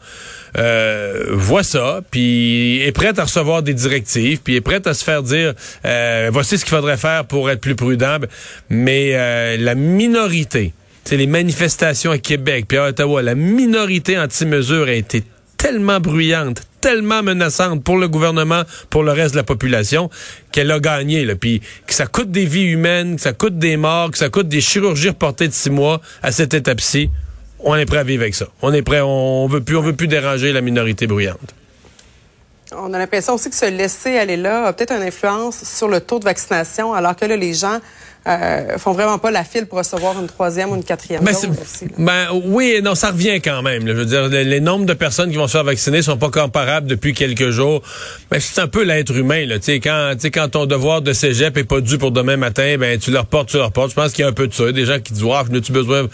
euh, 0.57 1.27
voit 1.31 1.63
ça, 1.63 2.01
puis 2.11 2.81
est 2.83 2.93
prête 2.93 3.19
à 3.19 3.25
recevoir 3.25 3.63
des 3.63 3.75
directives, 3.75 4.41
puis 4.43 4.57
est 4.57 4.61
prête 4.61 4.87
à 4.87 4.95
se 4.95 5.05
faire 5.05 5.23
dire, 5.23 5.55
euh, 5.85 6.31
voici 6.33 6.59
ce 6.59 6.65
qu'il 6.65 6.75
faudrait 6.75 6.97
faire 6.97 7.25
pour 7.25 7.51
être 7.51 7.61
plus 7.61 7.75
prudent. 7.75 8.19
Mais 8.71 9.13
euh, 9.15 9.57
la 9.59 9.75
minorité, 9.75 10.73
c'est 11.05 11.17
les 11.17 11.27
manifestations 11.27 12.13
à 12.13 12.19
Québec, 12.19 12.67
puis 12.69 12.79
à 12.79 12.89
Ottawa, 12.89 13.23
la 13.23 13.35
minorité 13.35 14.19
anti-mesure 14.19 14.87
a 14.87 14.93
été 14.93 15.25
tellement 15.57 15.99
bruyante, 15.99 16.63
tellement 16.81 17.23
menaçante 17.23 17.83
pour 17.83 17.97
le 17.97 18.07
gouvernement, 18.07 18.63
pour 18.91 19.03
le 19.03 19.13
reste 19.13 19.33
de 19.33 19.39
la 19.39 19.45
population, 19.45 20.11
qu'elle 20.53 20.71
a 20.71 20.79
gagné. 20.79 21.25
Là. 21.25 21.35
Puis 21.37 21.63
que 21.87 21.95
ça 21.95 22.07
coûte 22.07 22.31
des 22.31 22.45
vies 22.45 22.65
humaines, 22.65 23.17
que 23.17 23.23
ça 23.23 23.33
coûte 23.33 23.59
des 23.59 23.79
morts, 23.79 24.11
que 24.11 24.19
ça 24.19 24.29
coûte 24.29 24.49
des 24.49 24.61
chirurgies 24.61 25.09
reportées 25.09 25.49
de 25.49 25.55
six 25.55 25.71
mois 25.71 26.01
à 26.23 26.33
cette 26.33 26.53
étape-ci. 26.53 27.09
On 27.67 27.75
est 27.77 27.87
prêt 27.87 27.99
à 27.99 28.05
vivre 28.05 28.23
avec 28.23 28.35
ça. 28.35 28.47
On 28.61 28.73
est 28.75 28.83
prêt, 28.83 29.01
on 29.01 29.47
veut 29.47 29.63
plus, 29.63 29.77
on 29.77 29.81
veut 29.81 29.97
plus 29.97 30.07
déranger 30.07 30.53
la 30.53 30.61
minorité 30.61 31.07
bruyante. 31.07 31.55
On 32.77 32.93
a 32.93 32.99
l'impression 32.99 33.35
aussi 33.35 33.49
que 33.49 33.57
se 33.57 33.67
laisser 33.67 34.19
aller 34.19 34.37
là 34.37 34.67
a 34.67 34.73
peut-être 34.73 34.93
une 34.93 35.03
influence 35.03 35.65
sur 35.65 35.89
le 35.89 36.01
taux 36.01 36.19
de 36.19 36.25
vaccination, 36.25 36.93
alors 36.93 37.17
que 37.17 37.25
là, 37.25 37.37
les 37.37 37.55
gens 37.55 37.79
euh, 38.27 38.79
font 38.79 38.93
vraiment 38.93 39.19
pas 39.19 39.31
la 39.31 39.45
file 39.45 39.67
pour 39.67 39.79
recevoir 39.79 40.19
une 40.19 40.27
troisième 40.27 40.71
ou 40.71 40.77
une 40.77 40.85
quatrième 40.85 41.23
Ben, 41.23 41.33
dose 41.33 41.47
aussi, 41.63 41.87
ben, 41.99 42.29
oui 42.45 42.81
non, 42.83 42.95
ça 42.95 43.11
revient 43.11 43.41
quand 43.41 43.63
même. 43.63 43.87
là. 43.87 43.93
Je 43.93 43.99
veux 43.99 44.07
dire, 44.07 44.29
les, 44.29 44.45
les 44.45 44.61
nombres 44.61 44.87
de 44.87 44.95
personnes 44.95 45.31
qui 45.31 45.37
vont 45.37 45.47
se 45.47 45.53
faire 45.53 45.65
vacciner 45.65 46.03
sont 46.03 46.17
pas 46.17 46.31
comparables 46.31 46.87
depuis 46.87 47.13
quelques 47.13 47.51
jours. 47.51 47.83
Ben, 48.31 48.41
c'est 48.41 48.61
un 48.61 48.69
peu 48.69 48.83
l'être 48.83 49.15
humain. 49.15 49.45
Là. 49.47 49.59
Tu 49.59 49.65
sais, 49.65 49.81
Quand, 49.81 50.15
quand 50.33 50.49
ton 50.49 50.67
devoir 50.67 51.03
de 51.03 51.13
cégep 51.13 51.57
est 51.57 51.65
pas 51.65 51.81
dû 51.81 51.99
pour 51.99 52.13
demain 52.13 52.37
matin, 52.37 52.77
ben 52.79 52.99
tu 52.99 53.11
leur 53.11 53.27
portes, 53.27 53.51
tu 53.51 53.57
leur 53.59 53.73
portes. 53.73 53.91
Je 53.91 53.95
pense 53.95 54.13
qu'il 54.13 54.23
y 54.23 54.27
a 54.27 54.29
un 54.29 54.33
peu 54.33 54.49
de 54.49 54.55
ça. 54.55 54.73
Des 54.73 54.87
gens 54.87 54.99
qui 55.01 55.13
disent, 55.13 55.25
ah, 55.31 55.45
tu 55.63 55.73
besoin... 55.73 56.07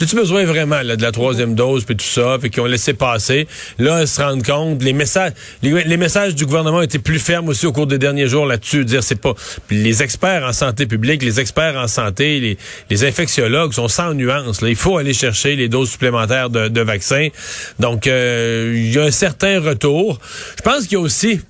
J'ai-tu 0.00 0.16
besoin 0.16 0.44
vraiment 0.44 0.82
là, 0.82 0.96
de 0.96 1.02
la 1.02 1.12
troisième 1.12 1.54
dose 1.54 1.84
puis 1.84 1.94
tout 1.94 2.04
ça, 2.04 2.36
fait 2.40 2.50
qu'ils 2.50 2.60
ont 2.62 2.66
laissé 2.66 2.92
passer. 2.92 3.46
Là, 3.78 4.00
ils 4.00 4.08
se 4.08 4.20
rendent 4.20 4.42
compte, 4.42 4.82
les 4.82 4.94
messages, 4.94 5.32
les, 5.62 5.96
messages 5.96 6.34
du 6.34 6.44
gouvernement 6.44 6.82
étaient 6.82 6.98
plus 6.98 7.20
fermes 7.20 7.48
aussi 7.48 7.66
au 7.66 7.72
cours 7.72 7.86
des 7.86 7.98
derniers 7.98 8.26
jours 8.26 8.46
là-dessus, 8.46 8.84
dire 8.84 9.04
c'est 9.04 9.20
pas. 9.20 9.34
Puis 9.68 9.80
les 9.80 10.02
experts 10.02 10.44
en 10.44 10.52
santé 10.52 10.86
publique, 10.86 11.22
les 11.22 11.38
experts 11.38 11.51
en 11.60 11.88
santé, 11.88 12.56
les, 12.90 13.04
infectiologues 13.04 13.72
sont 13.72 13.88
sans 13.88 14.14
nuance. 14.14 14.60
Il 14.62 14.76
faut 14.76 14.98
aller 14.98 15.14
chercher 15.14 15.56
les 15.56 15.68
doses 15.68 15.90
supplémentaires 15.90 16.50
de, 16.50 16.68
de 16.68 16.80
vaccins. 16.80 17.28
Donc, 17.78 18.06
euh, 18.06 18.72
il 18.74 18.92
y 18.92 18.98
a 18.98 19.04
un 19.04 19.10
certain 19.10 19.60
retour. 19.60 20.18
Je 20.56 20.62
pense 20.62 20.82
qu'il 20.84 20.92
y 20.92 20.96
a 20.96 21.00
aussi 21.00 21.40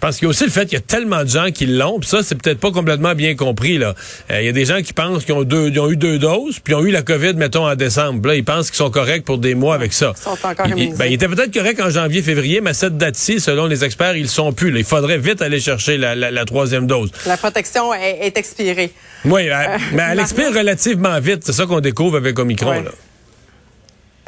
parce 0.00 0.16
qu'il 0.16 0.24
y 0.24 0.26
a 0.26 0.30
aussi 0.30 0.44
le 0.44 0.50
fait 0.50 0.64
qu'il 0.66 0.74
y 0.74 0.76
a 0.76 0.80
tellement 0.80 1.22
de 1.24 1.28
gens 1.28 1.50
qui 1.50 1.66
l'ont, 1.66 1.98
puis 2.00 2.08
ça, 2.08 2.22
c'est 2.22 2.34
peut-être 2.34 2.60
pas 2.60 2.70
complètement 2.70 3.14
bien 3.14 3.34
compris. 3.34 3.78
là. 3.78 3.94
Euh, 4.30 4.40
il 4.40 4.46
y 4.46 4.48
a 4.48 4.52
des 4.52 4.64
gens 4.64 4.80
qui 4.82 4.92
pensent 4.92 5.24
qu'ils 5.24 5.34
ont, 5.34 5.42
deux, 5.42 5.68
ils 5.68 5.80
ont 5.80 5.90
eu 5.90 5.96
deux 5.96 6.18
doses, 6.18 6.58
puis 6.60 6.72
ils 6.72 6.76
ont 6.76 6.84
eu 6.84 6.90
la 6.90 7.02
COVID, 7.02 7.34
mettons, 7.34 7.66
en 7.66 7.74
décembre. 7.74 8.28
Là, 8.28 8.34
ils 8.34 8.44
pensent 8.44 8.70
qu'ils 8.70 8.76
sont 8.78 8.90
corrects 8.90 9.24
pour 9.24 9.38
des 9.38 9.54
mois 9.54 9.74
avec 9.74 9.92
ça. 9.92 10.12
Ils 10.16 10.22
sont 10.22 10.46
encore 10.46 10.66
il, 10.76 10.94
ben, 10.94 11.06
il 11.06 11.14
était 11.14 11.28
peut-être 11.28 11.52
correct 11.52 11.80
en 11.80 11.90
janvier, 11.90 12.22
février, 12.22 12.60
mais 12.60 12.70
à 12.70 12.74
cette 12.74 12.96
date-ci, 12.96 13.40
selon 13.40 13.66
les 13.66 13.84
experts, 13.84 14.16
ils 14.16 14.28
sont 14.28 14.52
plus. 14.52 14.76
Il 14.76 14.84
faudrait 14.84 15.18
vite 15.18 15.42
aller 15.42 15.60
chercher 15.60 15.96
la, 15.98 16.14
la, 16.14 16.44
troisième 16.44 16.86
dose. 16.86 17.10
La 17.26 17.36
protection 17.36 17.92
est, 17.94 18.36
expirée. 18.36 18.92
Oui, 19.24 19.48
euh, 19.48 19.78
mais 19.92 20.02
elle 20.12 20.20
expire 20.20 20.52
relativement 20.52 21.18
vite. 21.20 21.42
C'est 21.44 21.52
ça 21.52 21.66
qu'on 21.66 21.80
découvre 21.80 22.16
avec 22.16 22.38
Omicron. 22.38 22.82
Là. 22.82 22.90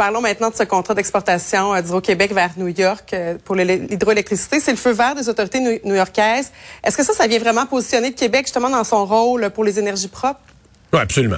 Parlons 0.00 0.23
maintenant 0.23 0.49
de 0.49 0.54
ce 0.54 0.62
contrat 0.62 0.95
d'exportation 0.95 1.75
euh, 1.75 1.83
d'Hydro-Québec 1.83 2.33
vers 2.33 2.52
New 2.57 2.69
York 2.69 3.12
euh, 3.12 3.37
pour 3.45 3.54
l'hydroélectricité. 3.54 4.59
C'est 4.59 4.71
le 4.71 4.78
feu 4.78 4.92
vert 4.92 5.14
des 5.14 5.28
autorités 5.28 5.61
new-yorkaises. 5.85 6.52
Est-ce 6.83 6.97
que 6.97 7.04
ça, 7.04 7.12
ça 7.12 7.26
vient 7.26 7.38
vraiment 7.38 7.66
positionner 7.66 8.09
le 8.09 8.14
Québec 8.14 8.47
justement 8.47 8.71
dans 8.71 8.83
son 8.83 9.04
rôle 9.04 9.50
pour 9.50 9.62
les 9.62 9.78
énergies 9.78 10.09
propres? 10.09 10.40
Oui, 10.95 11.00
absolument. 11.00 11.37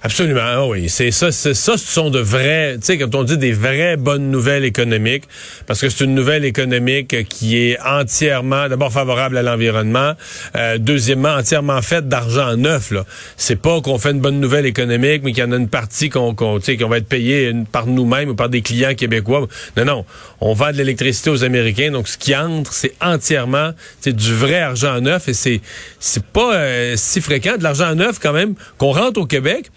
Absolument, 0.00 0.40
ah 0.44 0.66
oui. 0.66 0.88
C'est 0.88 1.10
ça, 1.10 1.32
c'est 1.32 1.54
ça, 1.54 1.76
ce 1.76 1.84
sont 1.84 2.08
de 2.08 2.20
vrais, 2.20 2.76
tu 2.76 2.86
sais, 2.86 2.98
quand 2.98 3.16
on 3.16 3.24
dit 3.24 3.36
des 3.36 3.50
vraies 3.50 3.96
bonnes 3.96 4.30
nouvelles 4.30 4.64
économiques, 4.64 5.24
parce 5.66 5.80
que 5.80 5.88
c'est 5.88 6.04
une 6.04 6.14
nouvelle 6.14 6.44
économique 6.44 7.28
qui 7.28 7.58
est 7.58 7.80
entièrement, 7.80 8.68
d'abord 8.68 8.92
favorable 8.92 9.36
à 9.36 9.42
l'environnement, 9.42 10.12
euh, 10.54 10.78
deuxièmement 10.78 11.34
entièrement 11.34 11.82
faite 11.82 12.06
d'argent 12.06 12.56
neuf. 12.56 12.92
Là, 12.92 13.04
c'est 13.36 13.60
pas 13.60 13.80
qu'on 13.80 13.98
fait 13.98 14.12
une 14.12 14.20
bonne 14.20 14.38
nouvelle 14.38 14.66
économique, 14.66 15.22
mais 15.24 15.32
qu'il 15.32 15.42
y 15.42 15.46
en 15.46 15.50
a 15.50 15.56
une 15.56 15.68
partie 15.68 16.10
qu'on, 16.10 16.32
qu'on, 16.32 16.60
qu'on 16.60 16.88
va 16.88 16.98
être 16.98 17.08
payé 17.08 17.52
par 17.72 17.88
nous-mêmes 17.88 18.28
ou 18.28 18.34
par 18.36 18.48
des 18.48 18.62
clients 18.62 18.94
québécois. 18.94 19.48
Non, 19.76 19.84
non, 19.84 20.04
on 20.40 20.54
vend 20.54 20.70
de 20.70 20.76
l'électricité 20.76 21.30
aux 21.30 21.42
Américains, 21.42 21.90
donc 21.90 22.06
ce 22.06 22.18
qui 22.18 22.36
entre, 22.36 22.72
c'est 22.72 22.94
entièrement, 23.02 23.72
c'est 24.00 24.14
du 24.14 24.32
vrai 24.32 24.60
argent 24.60 25.00
neuf, 25.00 25.28
et 25.28 25.34
c'est, 25.34 25.60
c'est 25.98 26.24
pas 26.24 26.54
euh, 26.54 26.94
si 26.96 27.20
fréquent 27.20 27.56
de 27.56 27.64
l'argent 27.64 27.92
neuf 27.96 28.20
quand 28.20 28.32
même 28.32 28.54
qu'on 28.76 28.92
rentre 28.92 29.20
au 29.20 29.26
Québec. 29.26 29.72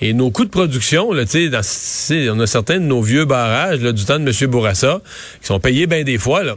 Et 0.00 0.12
nos 0.12 0.30
coûts 0.30 0.44
de 0.44 0.50
production, 0.50 1.12
là, 1.12 1.24
dans, 1.24 2.34
on 2.34 2.40
a 2.40 2.46
certains 2.46 2.78
de 2.78 2.84
nos 2.84 3.00
vieux 3.00 3.24
barrages 3.24 3.80
là, 3.80 3.92
du 3.92 4.04
temps 4.04 4.18
de 4.18 4.28
M. 4.28 4.50
Bourassa 4.50 5.00
qui 5.40 5.46
sont 5.46 5.60
payés 5.60 5.86
bien 5.86 6.02
des 6.02 6.18
fois. 6.18 6.42
Là. 6.42 6.56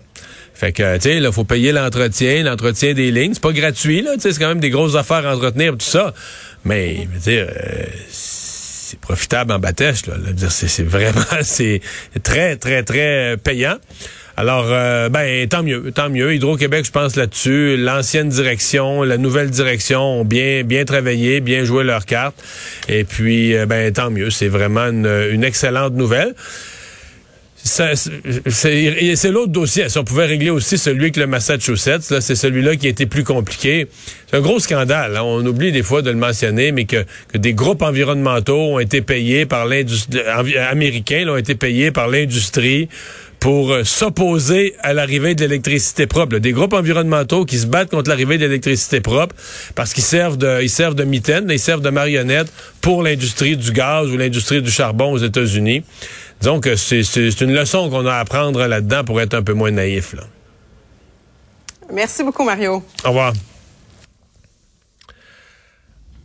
Fait 0.53 0.71
que, 0.71 0.95
tu 0.95 1.03
sais, 1.03 1.17
il 1.17 1.31
faut 1.31 1.43
payer 1.43 1.71
l'entretien, 1.71 2.43
l'entretien 2.43 2.93
des 2.95 3.11
lignes. 3.11 3.35
C'est 3.35 3.43
pas 3.43 3.51
gratuit, 3.51 4.01
là. 4.01 4.13
C'est 4.17 4.37
quand 4.39 4.47
même 4.47 4.59
des 4.59 4.71
grosses 4.71 4.95
affaires 4.95 5.25
à 5.27 5.35
entretenir, 5.35 5.73
tout 5.73 5.85
ça. 5.85 6.15
Mais, 6.65 7.07
je 7.13 7.19
dire, 7.19 7.47
euh, 7.47 7.85
c'est 8.09 8.99
profitable 8.99 9.51
en 9.51 9.59
bâtèche, 9.59 10.07
là. 10.07 10.15
C'est 10.49 10.83
vraiment, 10.83 11.21
c'est 11.43 11.81
très, 12.23 12.55
très, 12.55 12.81
très 12.81 13.37
payant. 13.37 13.77
Alors, 14.39 14.67
euh, 14.69 15.09
ben, 15.09 15.47
tant 15.49 15.63
mieux, 15.63 15.91
tant 15.91 16.11
mieux. 16.11 16.35
Hydro-Québec, 16.35 16.85
je 16.85 16.91
pense 16.91 17.15
là-dessus, 17.15 17.75
l'ancienne 17.75 18.29
direction, 18.29 19.01
la 19.01 19.17
nouvelle 19.17 19.49
direction 19.49 20.19
ont 20.19 20.25
bien, 20.25 20.63
bien 20.63 20.85
travaillé, 20.85 21.39
bien 21.41 21.63
joué 21.63 21.83
leur 21.83 22.05
carte. 22.05 22.35
Et 22.87 23.03
puis, 23.03 23.55
euh, 23.55 23.65
ben, 23.65 23.91
tant 23.91 24.11
mieux. 24.11 24.29
C'est 24.29 24.47
vraiment 24.47 24.85
une, 24.85 25.43
excellente 25.43 25.93
nouvelle. 25.93 26.35
C'est 27.63 29.31
l'autre 29.31 29.51
dossier. 29.51 29.89
Si 29.89 29.97
on 29.97 30.03
pouvait 30.03 30.27
régler 30.27 30.51
aussi 30.51 30.77
celui 30.77 31.05
avec 31.05 31.17
le 31.17 31.25
Massachusetts, 31.25 32.19
c'est 32.21 32.35
celui-là 32.35 32.75
qui 32.75 32.85
a 32.85 32.89
été 32.91 33.07
plus 33.07 33.23
compliqué. 33.23 33.87
C'est 34.29 34.37
un 34.37 34.41
gros 34.41 34.59
scandale. 34.59 35.17
Hein. 35.17 35.23
On 35.23 35.43
oublie 35.47 35.71
des 35.71 35.83
fois 35.83 36.03
de 36.03 36.11
le 36.11 36.15
mentionner, 36.15 36.71
mais 36.71 36.85
que, 36.85 37.03
que 37.33 37.39
des 37.39 37.53
groupes 37.53 37.81
environnementaux 37.81 38.75
ont 38.75 38.79
été 38.79 39.01
payés 39.01 39.47
par 39.47 39.65
l'industrie 39.65 40.21
américains, 40.69 41.27
ont 41.27 41.37
été 41.37 41.55
payés 41.55 41.91
par 41.91 42.07
l'industrie 42.07 42.87
pour 43.39 43.71
euh, 43.71 43.83
s'opposer 43.83 44.75
à 44.81 44.93
l'arrivée 44.93 45.35
de 45.35 45.41
l'électricité 45.41 46.07
propre. 46.07 46.37
Des 46.37 46.51
groupes 46.51 46.73
environnementaux 46.73 47.45
qui 47.45 47.57
se 47.57 47.67
battent 47.67 47.91
contre 47.91 48.09
l'arrivée 48.09 48.37
de 48.37 48.45
l'électricité 48.45 49.01
propre 49.01 49.35
parce 49.75 49.93
qu'ils 49.93 50.03
servent 50.03 50.37
de, 50.37 50.61
ils 50.61 50.69
servent 50.69 50.95
de 50.95 51.03
mitaines, 51.03 51.47
ils 51.49 51.59
servent 51.59 51.81
de 51.81 51.89
marionnettes 51.89 52.51
pour 52.81 53.03
l'industrie 53.03 53.57
du 53.57 53.71
gaz 53.71 54.09
ou 54.09 54.17
l'industrie 54.17 54.61
du 54.61 54.71
charbon 54.71 55.11
aux 55.11 55.19
États-Unis. 55.19 55.83
Disons 56.39 56.59
que 56.59 56.75
c'est 56.75 57.41
une 57.41 57.53
leçon 57.53 57.89
qu'on 57.89 58.05
a 58.05 58.13
à 58.13 58.19
apprendre 58.19 58.65
là-dedans 58.65 59.03
pour 59.03 59.21
être 59.21 59.33
un 59.33 59.43
peu 59.43 59.53
moins 59.53 59.71
naïf. 59.71 60.13
Là. 60.13 60.23
Merci 61.91 62.23
beaucoup, 62.23 62.43
Mario. 62.43 62.83
Au 63.03 63.07
revoir. 63.07 63.33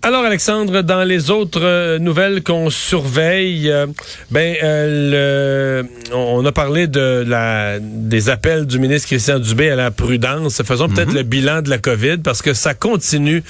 Alors 0.05 0.25
Alexandre, 0.25 0.83
dans 0.83 1.05
les 1.05 1.31
autres 1.31 1.63
euh, 1.63 2.01
nouvelles 2.01 2.43
qu'on 2.43 2.71
surveille, 2.71 3.71
euh, 3.71 3.87
ben 4.33 4.57
euh, 4.61 5.83
le, 5.85 6.13
on 6.13 6.45
a 6.45 6.51
parlé 6.51 6.89
de 6.89 7.23
la 7.25 7.79
des 7.79 8.29
appels 8.29 8.67
du 8.67 8.81
ministre 8.81 9.07
Christian 9.07 9.39
Dubé 9.39 9.71
à 9.71 9.77
la 9.77 9.93
prudence. 9.93 10.61
Faisons 10.65 10.89
peut-être 10.89 11.11
mhm. 11.11 11.15
le 11.15 11.23
bilan 11.23 11.63
de 11.63 11.71
la 11.71 11.79
COVID 11.79 12.19
parce 12.19 12.43
que 12.43 12.53
ça 12.53 12.75
continue, 12.75 13.45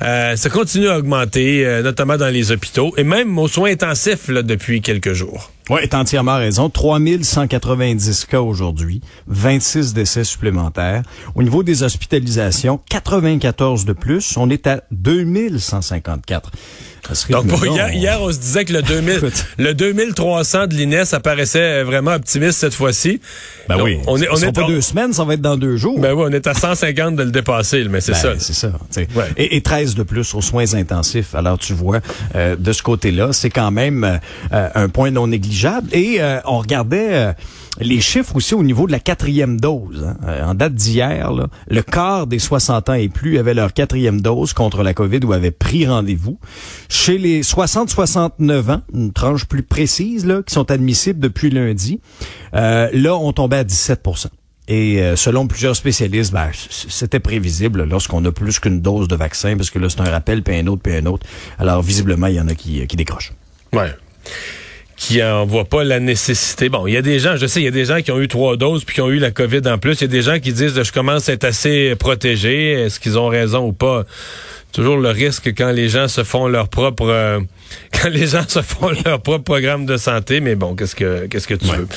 ça 0.00 0.50
continue 0.50 0.88
à 0.88 0.96
augmenter, 0.96 1.82
notamment 1.84 2.16
dans 2.16 2.32
les 2.32 2.52
hôpitaux 2.52 2.94
et 2.96 3.04
même 3.04 3.38
aux 3.38 3.48
soins 3.48 3.70
intensifs 3.70 4.28
là, 4.28 4.42
depuis 4.42 4.80
quelques 4.80 5.12
jours. 5.12 5.52
Oui, 5.70 5.80
est 5.82 5.92
entièrement 5.92 6.36
raison. 6.36 6.70
3190 6.70 8.24
cas 8.24 8.40
aujourd'hui, 8.40 9.02
26 9.26 9.92
décès 9.92 10.24
supplémentaires. 10.24 11.02
Au 11.34 11.42
niveau 11.42 11.62
des 11.62 11.82
hospitalisations, 11.82 12.80
94 12.88 13.84
de 13.84 13.92
plus. 13.92 14.34
On 14.38 14.48
est 14.48 14.66
à 14.66 14.82
2154. 14.92 16.52
Donc, 17.30 17.46
hier, 17.92 18.18
on 18.20 18.32
se 18.32 18.38
disait 18.38 18.64
que 18.64 18.72
le, 18.72 18.82
2000, 18.82 19.30
le 19.58 19.74
2300 19.74 20.66
de 20.66 20.74
l'INES 20.74 21.02
apparaissait 21.12 21.82
vraiment 21.82 22.12
optimiste 22.12 22.58
cette 22.58 22.74
fois-ci. 22.74 23.20
Ben 23.68 23.80
oui. 23.82 23.98
On 24.06 24.20
est, 24.20 24.28
on 24.30 24.36
est 24.36 24.52
pas 24.52 24.66
deux 24.66 24.80
semaines, 24.80 25.12
ça 25.12 25.24
va 25.24 25.34
être 25.34 25.40
dans 25.40 25.56
deux 25.56 25.76
jours. 25.76 25.98
Ben 25.98 26.12
oui, 26.12 26.24
on 26.26 26.32
est 26.32 26.46
à 26.46 26.54
150 26.54 27.16
de 27.16 27.22
le 27.22 27.30
dépasser, 27.30 27.84
mais 27.88 28.00
c'est 28.00 28.12
ben, 28.12 28.18
ça. 28.18 28.32
C'est 28.38 28.54
ça. 28.54 28.72
Et, 29.36 29.56
et, 29.56 29.60
13 29.60 29.94
de 29.94 30.02
plus 30.02 30.34
aux 30.34 30.40
soins 30.40 30.74
intensifs. 30.74 31.34
Alors, 31.34 31.58
tu 31.58 31.74
vois, 31.74 32.00
euh, 32.34 32.56
de 32.56 32.72
ce 32.72 32.82
côté-là, 32.82 33.32
c'est 33.32 33.50
quand 33.50 33.70
même 33.70 34.20
euh, 34.52 34.68
un 34.74 34.88
point 34.88 35.10
non 35.10 35.26
négligeable. 35.26 35.88
Et 35.92 36.16
euh, 36.20 36.40
on 36.44 36.58
regardait 36.58 37.34
les 37.80 38.00
chiffres 38.00 38.36
aussi 38.36 38.54
au 38.54 38.62
niveau 38.62 38.86
de 38.86 38.92
la 38.92 39.00
quatrième 39.00 39.60
dose. 39.60 40.04
Hein. 40.04 40.16
Euh, 40.26 40.44
en 40.44 40.54
date 40.54 40.74
d'hier, 40.74 41.32
le 41.68 41.82
quart 41.82 42.26
des 42.26 42.38
60 42.38 42.88
ans 42.88 42.94
et 42.94 43.08
plus 43.08 43.38
avaient 43.38 43.54
leur 43.54 43.72
quatrième 43.72 44.20
dose 44.20 44.52
contre 44.52 44.82
la 44.82 44.94
COVID 44.94 45.20
ou 45.24 45.32
avaient 45.32 45.50
pris 45.50 45.86
rendez-vous. 45.86 46.38
Chez 46.88 47.18
les 47.18 47.42
60-69 47.42 48.70
ans, 48.70 48.82
une 48.92 49.12
tranche 49.12 49.44
plus 49.44 49.62
précise, 49.62 50.26
là, 50.26 50.42
qui 50.42 50.54
sont 50.54 50.70
admissibles 50.70 51.20
depuis 51.20 51.50
lundi, 51.50 52.00
euh, 52.54 52.88
là, 52.92 53.16
on 53.16 53.32
tombait 53.32 53.58
à 53.58 53.64
17 53.64 54.02
et 54.68 55.00
euh, 55.00 55.16
selon 55.16 55.46
plusieurs 55.46 55.74
spécialistes, 55.76 56.32
ben, 56.32 56.50
c'était 56.68 57.20
prévisible 57.20 57.84
lorsqu'on 57.84 58.22
a 58.26 58.32
plus 58.32 58.60
qu'une 58.60 58.82
dose 58.82 59.08
de 59.08 59.16
vaccin, 59.16 59.56
parce 59.56 59.70
que 59.70 59.78
là, 59.78 59.88
c'est 59.88 60.02
un 60.02 60.10
rappel, 60.10 60.42
puis 60.42 60.56
un 60.56 60.66
autre, 60.66 60.82
puis 60.82 60.94
un 60.94 61.06
autre. 61.06 61.26
Alors, 61.58 61.80
visiblement, 61.80 62.26
il 62.26 62.34
y 62.34 62.40
en 62.40 62.48
a 62.48 62.54
qui, 62.54 62.86
qui 62.86 62.96
décrochent. 62.96 63.32
Ouais 63.72 63.94
qui 64.98 65.22
en 65.22 65.46
voient 65.46 65.64
pas 65.64 65.84
la 65.84 66.00
nécessité. 66.00 66.68
Bon, 66.68 66.86
il 66.86 66.92
y 66.92 66.96
a 66.96 67.02
des 67.02 67.20
gens, 67.20 67.36
je 67.36 67.46
sais, 67.46 67.60
il 67.60 67.64
y 67.64 67.68
a 67.68 67.72
des 67.72 67.84
gens 67.84 68.02
qui 68.02 68.10
ont 68.10 68.20
eu 68.20 68.28
trois 68.28 68.56
doses 68.56 68.84
puis 68.84 68.96
qui 68.96 69.00
ont 69.00 69.10
eu 69.10 69.18
la 69.18 69.30
COVID 69.30 69.62
en 69.66 69.78
plus. 69.78 70.00
Il 70.00 70.02
y 70.02 70.04
a 70.04 70.08
des 70.08 70.22
gens 70.22 70.40
qui 70.40 70.52
disent 70.52 70.82
je 70.82 70.92
commence 70.92 71.28
à 71.28 71.34
être 71.34 71.44
assez 71.44 71.94
protégé. 71.96 72.72
Est-ce 72.72 72.98
qu'ils 72.98 73.16
ont 73.16 73.28
raison 73.28 73.66
ou 73.66 73.72
pas? 73.72 74.04
Toujours 74.78 74.98
le 74.98 75.08
risque 75.08 75.52
quand 75.58 75.72
les 75.72 75.88
gens 75.88 76.06
se 76.06 76.22
font 76.22 76.46
leur 76.46 76.68
propre 76.68 77.08
euh, 77.08 77.40
quand 77.92 78.10
les 78.10 78.28
gens 78.28 78.44
se 78.46 78.62
font 78.62 78.92
leur 79.04 79.20
propre 79.20 79.42
programme 79.42 79.86
de 79.86 79.96
santé, 79.96 80.38
mais 80.38 80.54
bon, 80.54 80.76
qu'est-ce 80.76 80.94
que 80.94 81.26
qu'est-ce 81.26 81.48
que 81.48 81.54
tu 81.54 81.66
veux? 81.66 81.88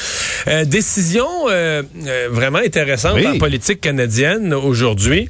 Euh, 0.47 0.65
décision 0.65 1.27
euh, 1.51 1.83
vraiment 2.31 2.57
intéressante 2.57 3.23
en 3.23 3.37
politique 3.37 3.81
canadienne 3.81 4.51
aujourd'hui. 4.55 5.29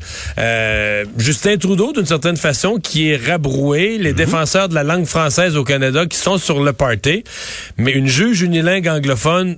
Justin 1.17 1.57
Trudeau, 1.57 1.91
d'une 1.91 2.05
certaine 2.05 2.37
façon, 2.37 2.77
qui 2.77 3.09
est 3.09 3.17
rabroué, 3.17 3.97
les 3.97 4.11
mhm. 4.11 4.15
défenseurs 4.15 4.69
de 4.69 4.73
la 4.75 4.83
langue 4.83 5.05
française 5.05 5.57
au 5.57 5.65
Canada 5.65 6.05
qui 6.05 6.17
sont 6.17 6.37
sur 6.37 6.63
le 6.63 6.71
party, 6.71 7.25
mais 7.75 7.91
une 7.91 8.07
juge 8.07 8.43
unilingue 8.43 8.87
anglophone, 8.87 9.57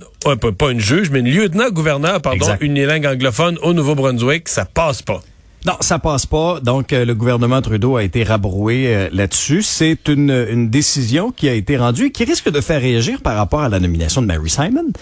pas 0.58 0.70
une 0.72 0.80
juge, 0.80 1.10
mais 1.10 1.20
une 1.20 1.30
lieutenant-gouverneur, 1.30 2.20
pardon, 2.20 2.56
unilingue 2.60 3.06
anglophone 3.06 3.56
au 3.62 3.72
Nouveau-Brunswick, 3.72 4.48
ça 4.48 4.64
passe 4.64 5.00
pas. 5.00 5.22
Non, 5.66 5.76
ça 5.80 5.98
passe 5.98 6.26
pas. 6.26 6.60
Donc, 6.60 6.92
euh, 6.92 7.06
le 7.06 7.14
gouvernement 7.14 7.62
Trudeau 7.62 7.96
a 7.96 8.02
été 8.02 8.22
rabroué 8.22 8.94
euh, 8.94 9.08
là-dessus. 9.12 9.62
C'est 9.62 10.08
une, 10.08 10.68
décision 10.68 11.30
qui 11.30 11.48
a 11.48 11.54
été 11.54 11.78
rendue 11.78 12.06
et 12.06 12.10
qui 12.10 12.24
risque 12.24 12.50
de 12.50 12.60
faire 12.60 12.82
réagir 12.82 13.22
par 13.22 13.36
rapport 13.36 13.60
à 13.62 13.70
la 13.70 13.80
nomination 13.80 14.20
de 14.20 14.26
Mary 14.26 14.50
Simon, 14.50 14.92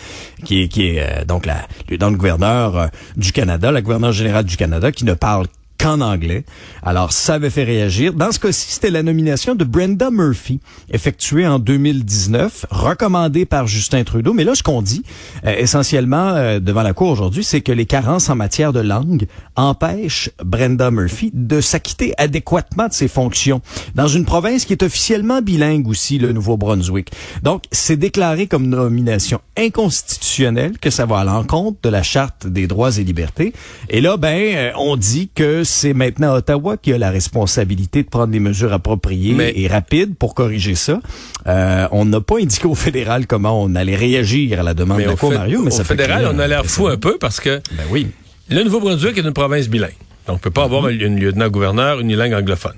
qui 0.44 0.62
est, 0.62 0.68
qui 0.68 0.86
est 0.86 1.00
euh, 1.00 1.24
donc 1.24 1.46
la 1.46 1.66
lieutenant-gouverneur 1.88 2.90
du 3.16 3.32
Canada, 3.32 3.72
la 3.72 3.82
gouverneure 3.82 4.12
générale 4.12 4.44
du 4.44 4.56
Canada, 4.56 4.92
qui 4.92 5.04
ne 5.04 5.14
parle 5.14 5.46
qu'en 5.82 6.00
anglais. 6.00 6.44
Alors, 6.84 7.12
ça 7.12 7.34
avait 7.34 7.50
fait 7.50 7.64
réagir. 7.64 8.12
Dans 8.12 8.30
ce 8.30 8.38
cas-ci, 8.38 8.70
c'était 8.70 8.90
la 8.90 9.02
nomination 9.02 9.56
de 9.56 9.64
Brenda 9.64 10.12
Murphy, 10.12 10.60
effectuée 10.92 11.44
en 11.44 11.58
2019, 11.58 12.66
recommandée 12.70 13.46
par 13.46 13.66
Justin 13.66 14.04
Trudeau. 14.04 14.32
Mais 14.32 14.44
là, 14.44 14.54
ce 14.54 14.62
qu'on 14.62 14.80
dit, 14.80 15.02
euh, 15.44 15.56
essentiellement, 15.58 16.28
euh, 16.28 16.60
devant 16.60 16.82
la 16.82 16.92
Cour 16.92 17.08
aujourd'hui, 17.08 17.42
c'est 17.42 17.62
que 17.62 17.72
les 17.72 17.86
carences 17.86 18.30
en 18.30 18.36
matière 18.36 18.72
de 18.72 18.78
langue 18.78 19.26
empêchent 19.56 20.30
Brenda 20.44 20.92
Murphy 20.92 21.32
de 21.34 21.60
s'acquitter 21.60 22.14
adéquatement 22.16 22.86
de 22.86 22.92
ses 22.92 23.08
fonctions 23.08 23.60
dans 23.96 24.06
une 24.06 24.24
province 24.24 24.64
qui 24.64 24.74
est 24.74 24.84
officiellement 24.84 25.42
bilingue 25.42 25.88
aussi, 25.88 26.18
le 26.18 26.32
Nouveau-Brunswick. 26.32 27.10
Donc, 27.42 27.64
c'est 27.72 27.96
déclaré 27.96 28.46
comme 28.46 28.68
nomination 28.68 29.40
inconstitutionnelle 29.58 30.78
que 30.78 30.90
ça 30.90 31.06
va 31.06 31.18
à 31.18 31.24
l'encontre 31.24 31.78
de 31.82 31.88
la 31.88 32.04
Charte 32.04 32.46
des 32.46 32.68
droits 32.68 32.96
et 32.98 33.04
libertés. 33.04 33.52
Et 33.90 34.00
là, 34.00 34.16
ben, 34.16 34.54
euh, 34.54 34.70
on 34.76 34.96
dit 34.96 35.28
que 35.34 35.64
c'est 35.72 35.94
maintenant 35.94 36.34
Ottawa 36.34 36.76
qui 36.76 36.92
a 36.92 36.98
la 36.98 37.10
responsabilité 37.10 38.02
de 38.02 38.08
prendre 38.08 38.28
des 38.28 38.40
mesures 38.40 38.72
appropriées 38.72 39.60
et 39.60 39.66
rapides 39.68 40.14
pour 40.16 40.34
corriger 40.34 40.74
ça. 40.74 41.00
Euh, 41.46 41.88
on 41.90 42.04
n'a 42.04 42.20
pas 42.20 42.38
indiqué 42.38 42.66
au 42.66 42.74
fédéral 42.74 43.26
comment 43.26 43.60
on 43.62 43.74
allait 43.74 43.96
réagir 43.96 44.60
à 44.60 44.62
la 44.62 44.74
demande 44.74 45.00
de 45.00 45.06
la 45.06 45.16
Cour, 45.16 45.32
Mario, 45.32 45.62
mais 45.62 45.74
au 45.74 45.84
fédéral, 45.84 46.28
on 46.32 46.38
a 46.38 46.46
l'air 46.46 46.64
fou 46.66 46.86
un 46.88 46.96
peu 46.96 47.18
parce 47.18 47.40
que 47.40 47.60
ben 47.72 47.84
oui. 47.90 48.08
le 48.48 48.62
Nouveau-Brunswick 48.62 49.18
est 49.18 49.22
une 49.22 49.32
province 49.32 49.68
bilingue. 49.68 49.96
Donc, 50.26 50.36
on 50.36 50.38
peut 50.38 50.50
pas 50.50 50.64
avoir 50.64 50.84
un 50.86 50.90
lieutenant-gouverneur 50.90 52.00
unilingue 52.00 52.34
anglophone. 52.34 52.76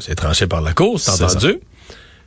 C'est 0.00 0.14
tranché 0.14 0.46
par 0.46 0.60
la 0.60 0.72
Cour, 0.72 0.98
c'est 1.00 1.22
entendu. 1.22 1.60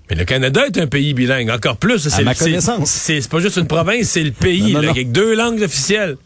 Mais 0.09 0.15
le 0.15 0.25
Canada 0.25 0.65
est 0.65 0.77
un 0.79 0.87
pays 0.87 1.13
bilingue, 1.13 1.51
encore 1.51 1.77
plus. 1.77 2.07
C'est 2.09 2.23
ma 2.23 2.33
connaissance. 2.33 2.89
C'est 2.89 3.27
pas 3.29 3.39
juste 3.39 3.57
une 3.57 3.67
province, 3.67 4.07
c'est 4.07 4.23
le 4.23 4.31
pays, 4.31 4.75
avec 4.75 5.11
deux 5.11 5.35
langues 5.35 5.61
officielles. 5.61 6.17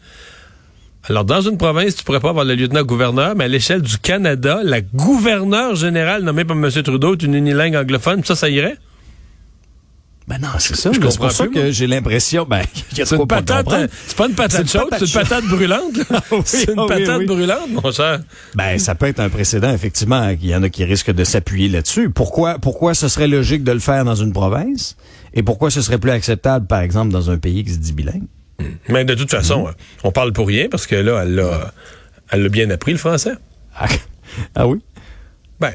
Alors, 1.06 1.24
dans 1.24 1.42
une 1.42 1.58
province, 1.58 1.96
tu 1.96 2.04
pourrais 2.04 2.20
pas 2.20 2.30
avoir 2.30 2.46
le 2.46 2.54
lieutenant-gouverneur, 2.54 3.34
mais 3.36 3.44
à 3.44 3.48
l'échelle 3.48 3.82
du 3.82 3.98
Canada, 3.98 4.60
la 4.62 4.80
gouverneure 4.80 5.74
générale 5.74 6.22
nommée 6.22 6.46
par 6.46 6.56
M. 6.56 6.70
Trudeau 6.70 7.14
est 7.14 7.22
une 7.22 7.34
unilingue 7.34 7.76
anglophone. 7.76 8.24
Ça, 8.24 8.34
ça 8.34 8.48
irait? 8.48 8.78
Ben 10.26 10.38
non, 10.40 10.48
c'est 10.58 10.74
ça. 10.74 10.90
C'est 10.94 11.18
pour 11.18 11.30
ça 11.30 11.46
que 11.48 11.70
j'ai 11.70 11.86
l'impression, 11.86 12.46
ben, 12.48 12.62
c'est 12.94 13.12
une 13.12 13.26
patate, 13.26 13.66
c'est 14.06 14.16
pas 14.16 14.26
une 14.26 14.34
patate 14.34 14.70
chaude, 14.70 14.88
c'est 14.98 15.04
une 15.04 15.12
patate 15.12 15.44
brûlante. 15.44 15.98
c'est 16.46 16.70
une 16.70 16.86
patate 16.86 17.26
brûlante, 17.26 17.68
mon 17.68 17.92
cher. 17.92 18.20
Ben, 18.54 18.78
ça 18.78 18.94
peut 18.94 19.06
être 19.06 19.20
un 19.20 19.28
précédent, 19.28 19.70
effectivement. 19.70 20.30
Il 20.30 20.46
y 20.46 20.56
en 20.56 20.62
a 20.62 20.70
qui 20.70 20.84
risquent 20.84 21.12
de 21.12 21.24
s'appuyer 21.24 21.68
là-dessus. 21.68 22.08
Pourquoi, 22.08 22.58
pourquoi 22.58 22.94
ce 22.94 23.08
serait 23.08 23.28
logique 23.28 23.64
de 23.64 23.72
le 23.72 23.80
faire 23.80 24.06
dans 24.06 24.14
une 24.14 24.32
province? 24.32 24.96
Et 25.34 25.42
pourquoi 25.42 25.70
ce 25.70 25.82
serait 25.82 25.98
plus 25.98 26.12
acceptable, 26.12 26.66
par 26.66 26.80
exemple, 26.80 27.12
dans 27.12 27.30
un 27.30 27.36
pays 27.36 27.62
qui 27.62 27.72
se 27.72 27.78
dit 27.78 27.92
bilingue? 27.92 28.24
Mais 28.88 29.04
de 29.04 29.14
toute 29.14 29.30
façon, 29.30 29.66
mm-hmm. 29.66 29.74
on 30.04 30.12
parle 30.12 30.32
pour 30.32 30.46
rien 30.46 30.68
parce 30.70 30.86
que 30.86 30.96
là, 30.96 31.22
elle 31.22 31.34
l'a, 31.34 31.72
elle 32.30 32.48
bien 32.48 32.70
appris 32.70 32.92
le 32.92 32.98
français. 32.98 33.34
Ah, 33.76 33.88
ah 34.54 34.66
oui? 34.66 34.80
Ben, 35.60 35.72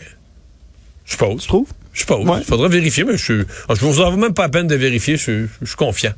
je 1.06 1.18
pose. 1.18 1.42
Tu 1.42 1.48
trouves? 1.48 1.70
Je 1.94 2.02
suppose. 2.02 2.26
Il 2.38 2.46
faudra 2.46 2.68
vérifier, 2.68 3.04
mais 3.04 3.18
je 3.18 3.34
ne 3.34 3.76
vous 3.76 4.02
en 4.02 4.16
même 4.16 4.34
pas 4.34 4.44
la 4.44 4.50
peine 4.50 4.68
de 4.68 4.76
vérifier. 4.76 5.18
Je, 5.18 5.48
suis 5.64 5.76
confiant. 5.76 6.14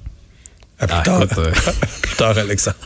À 0.80 0.88
plus 0.88 0.98
ah, 1.00 1.04
tard. 1.04 1.22
Euh, 1.38 1.52
plus 2.02 2.16
tard, 2.16 2.38
Alexandre. 2.38 2.78